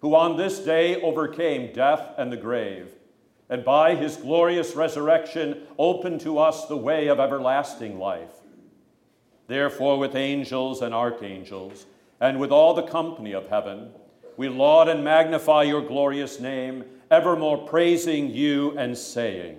who 0.00 0.14
on 0.14 0.36
this 0.36 0.60
day 0.60 1.00
overcame 1.00 1.72
death 1.72 2.14
and 2.16 2.32
the 2.32 2.36
grave, 2.36 2.94
and 3.48 3.64
by 3.64 3.94
his 3.94 4.16
glorious 4.16 4.74
resurrection 4.74 5.62
opened 5.78 6.20
to 6.20 6.38
us 6.38 6.66
the 6.66 6.76
way 6.76 7.08
of 7.08 7.18
everlasting 7.18 7.98
life. 7.98 8.32
Therefore, 9.48 9.98
with 9.98 10.14
angels 10.14 10.82
and 10.82 10.94
archangels, 10.94 11.86
and 12.20 12.38
with 12.38 12.52
all 12.52 12.74
the 12.74 12.82
company 12.82 13.32
of 13.32 13.48
heaven, 13.48 13.90
we 14.36 14.48
laud 14.48 14.88
and 14.88 15.02
magnify 15.02 15.64
your 15.64 15.82
glorious 15.82 16.38
name, 16.38 16.84
evermore 17.10 17.66
praising 17.66 18.30
you 18.30 18.76
and 18.78 18.96
saying, 18.96 19.58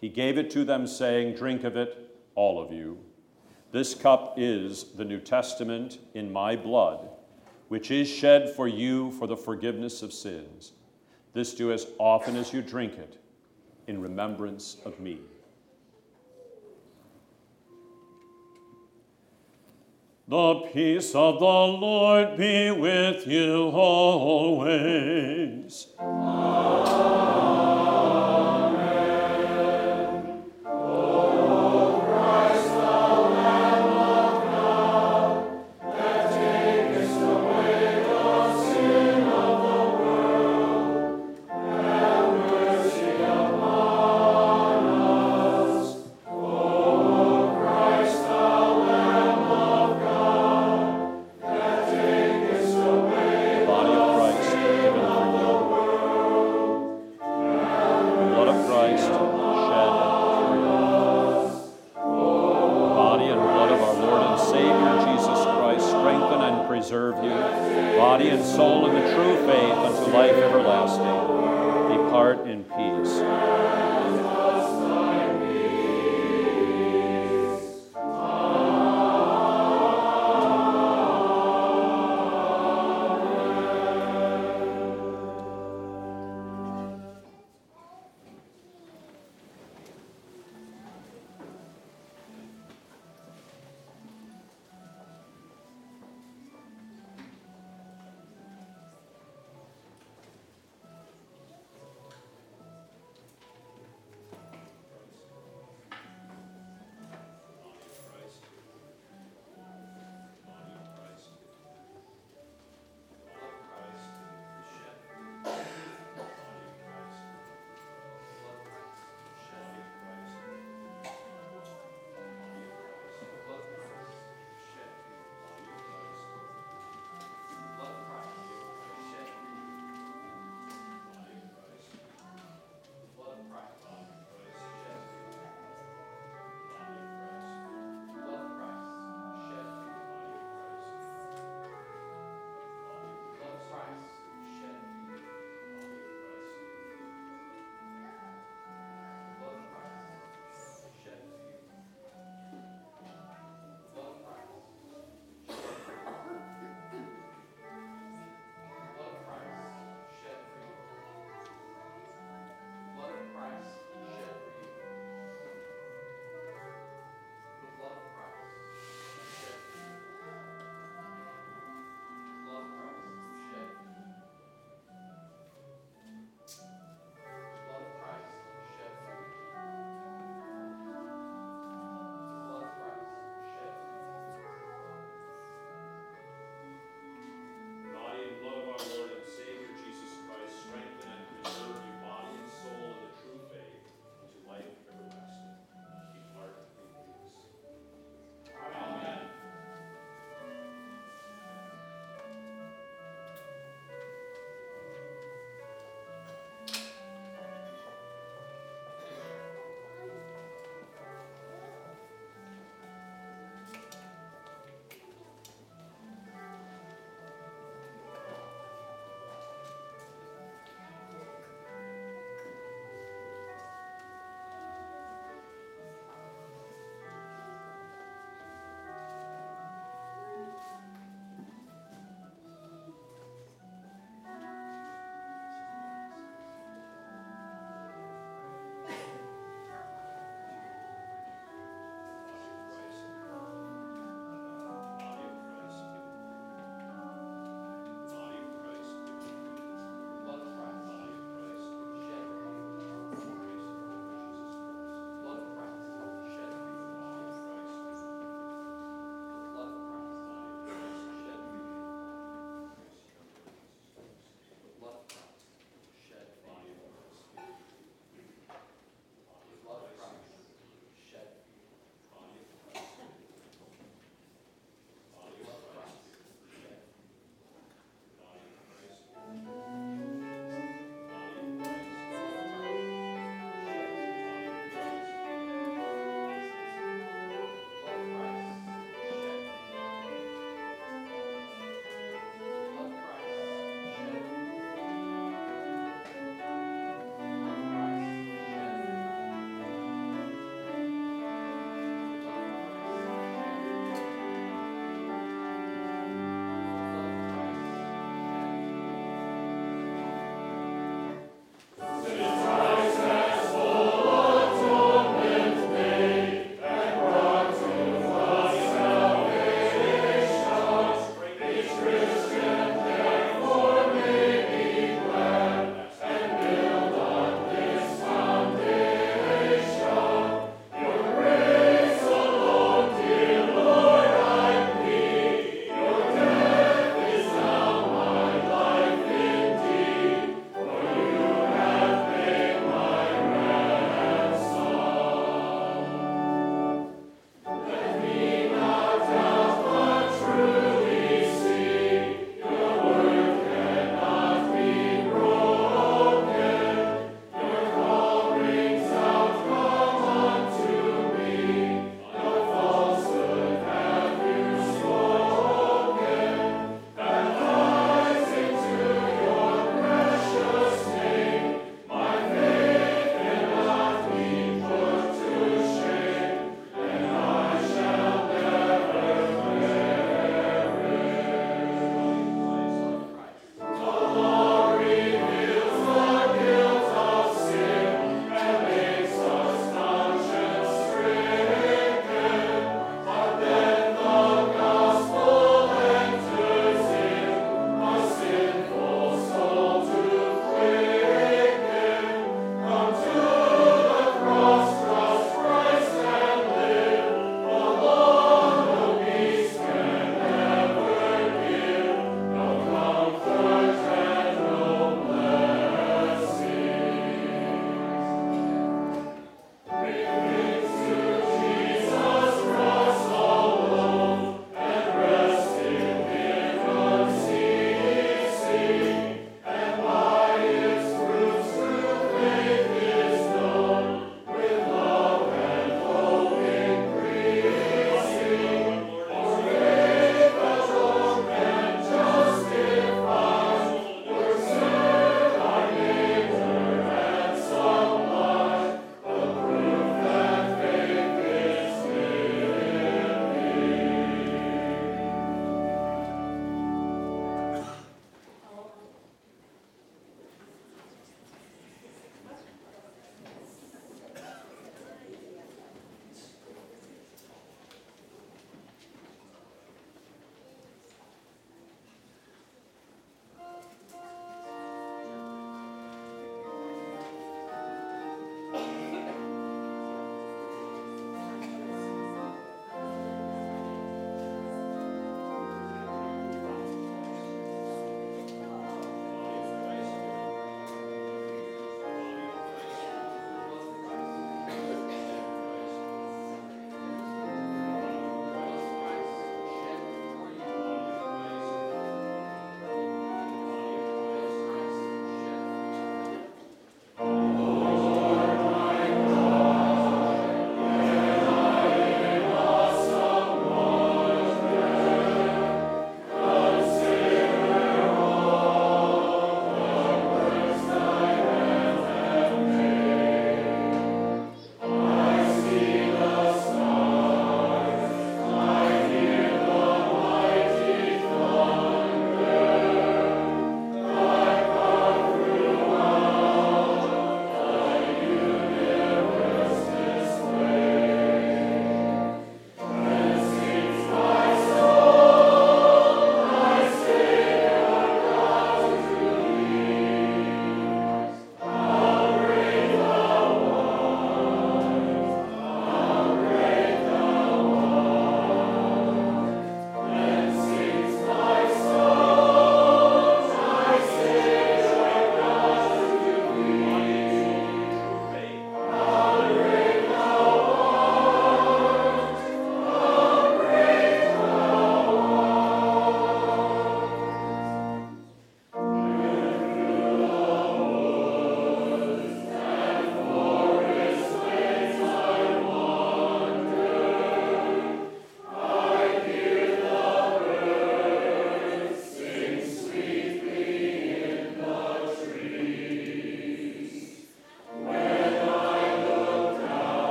he 0.00 0.08
gave 0.08 0.38
it 0.38 0.50
to 0.50 0.64
them, 0.64 0.86
saying, 0.86 1.34
Drink 1.34 1.64
of 1.64 1.76
it, 1.76 2.14
all 2.34 2.62
of 2.62 2.72
you. 2.72 2.98
This 3.72 3.94
cup 3.94 4.34
is 4.36 4.84
the 4.96 5.04
New 5.04 5.20
Testament 5.20 5.98
in 6.14 6.32
my 6.32 6.56
blood, 6.56 7.08
which 7.68 7.90
is 7.90 8.08
shed 8.08 8.54
for 8.54 8.66
you 8.66 9.10
for 9.12 9.26
the 9.26 9.36
forgiveness 9.36 10.02
of 10.02 10.12
sins. 10.12 10.72
This 11.34 11.54
do 11.54 11.70
as 11.72 11.86
often 11.98 12.36
as 12.36 12.52
you 12.52 12.62
drink 12.62 12.94
it 12.94 13.18
in 13.86 14.00
remembrance 14.00 14.78
of 14.84 14.98
me. 15.00 15.18
The 20.28 20.54
peace 20.74 21.14
of 21.14 21.40
the 21.40 21.46
Lord 21.46 22.36
be 22.36 22.70
with 22.70 23.26
you 23.26 23.70
always. 23.70 24.68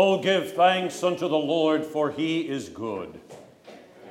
Oh, 0.00 0.22
give 0.22 0.52
thanks 0.52 1.02
unto 1.02 1.26
the 1.26 1.36
Lord, 1.36 1.84
for 1.84 2.12
he 2.12 2.48
is 2.48 2.68
good. 2.68 3.18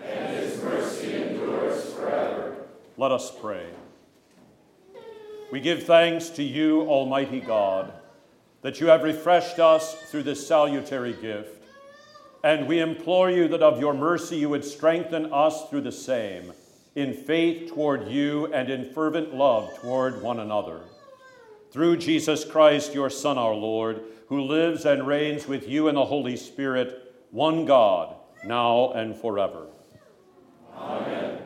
And 0.04 0.36
his 0.36 0.62
mercy 0.62 1.16
endures 1.16 1.94
forever. 1.94 2.58
Let 2.98 3.14
us 3.14 3.32
pray. 3.32 3.68
We 5.50 5.62
give 5.62 5.84
thanks 5.84 6.28
to 6.32 6.44
you, 6.44 6.82
Almighty 6.82 7.40
God, 7.40 7.94
that 8.64 8.82
you 8.82 8.88
have 8.88 9.04
refreshed 9.04 9.60
us 9.60 9.96
through 10.12 10.24
this 10.24 10.46
salutary 10.46 11.14
gift. 11.14 11.64
And 12.44 12.68
we 12.68 12.82
implore 12.82 13.32
you 13.32 13.48
that 13.48 13.64
of 13.64 13.80
your 13.80 13.94
mercy 13.94 14.36
you 14.36 14.50
would 14.50 14.66
strengthen 14.66 15.32
us 15.32 15.70
through 15.70 15.82
the 15.84 15.94
same, 15.94 16.52
in 16.96 17.14
faith 17.14 17.72
toward 17.72 18.10
you 18.10 18.48
and 18.48 18.70
in 18.70 18.92
fervent 18.92 19.34
love 19.34 19.74
toward 19.80 20.22
one 20.22 20.42
another. 20.42 20.82
Through 21.72 21.96
Jesus 21.96 22.44
Christ, 22.44 22.94
your 22.94 23.10
Son, 23.10 23.38
our 23.38 23.56
Lord, 23.56 24.04
who 24.28 24.42
lives 24.42 24.86
and 24.86 25.08
reigns 25.08 25.48
with 25.48 25.68
you 25.68 25.88
in 25.88 25.96
the 25.96 26.06
Holy 26.06 26.36
Spirit, 26.36 27.16
one 27.32 27.66
God, 27.66 28.16
now 28.46 28.92
and 28.92 29.16
forever. 29.16 29.68
Amen. 30.76 31.40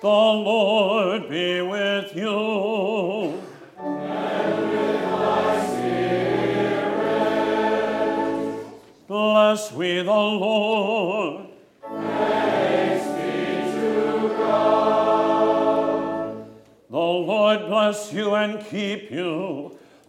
The 0.00 0.08
Lord 0.08 1.28
be 1.28 1.60
with 1.60 2.16
you. 2.16 3.42
And 3.78 4.70
with 4.70 5.02
thy 5.02 5.66
spirit. 5.66 6.96
Bless 9.06 9.70
we 9.72 10.02
the 10.02 10.10
Lord. 10.10 11.46
Thanks 11.82 13.06
be 13.06 13.70
to 13.78 14.34
God. 14.36 16.46
The 16.88 16.96
Lord 16.96 17.66
bless 17.66 18.12
you 18.12 18.34
and 18.34 18.64
keep 18.66 19.10
you. 19.10 19.76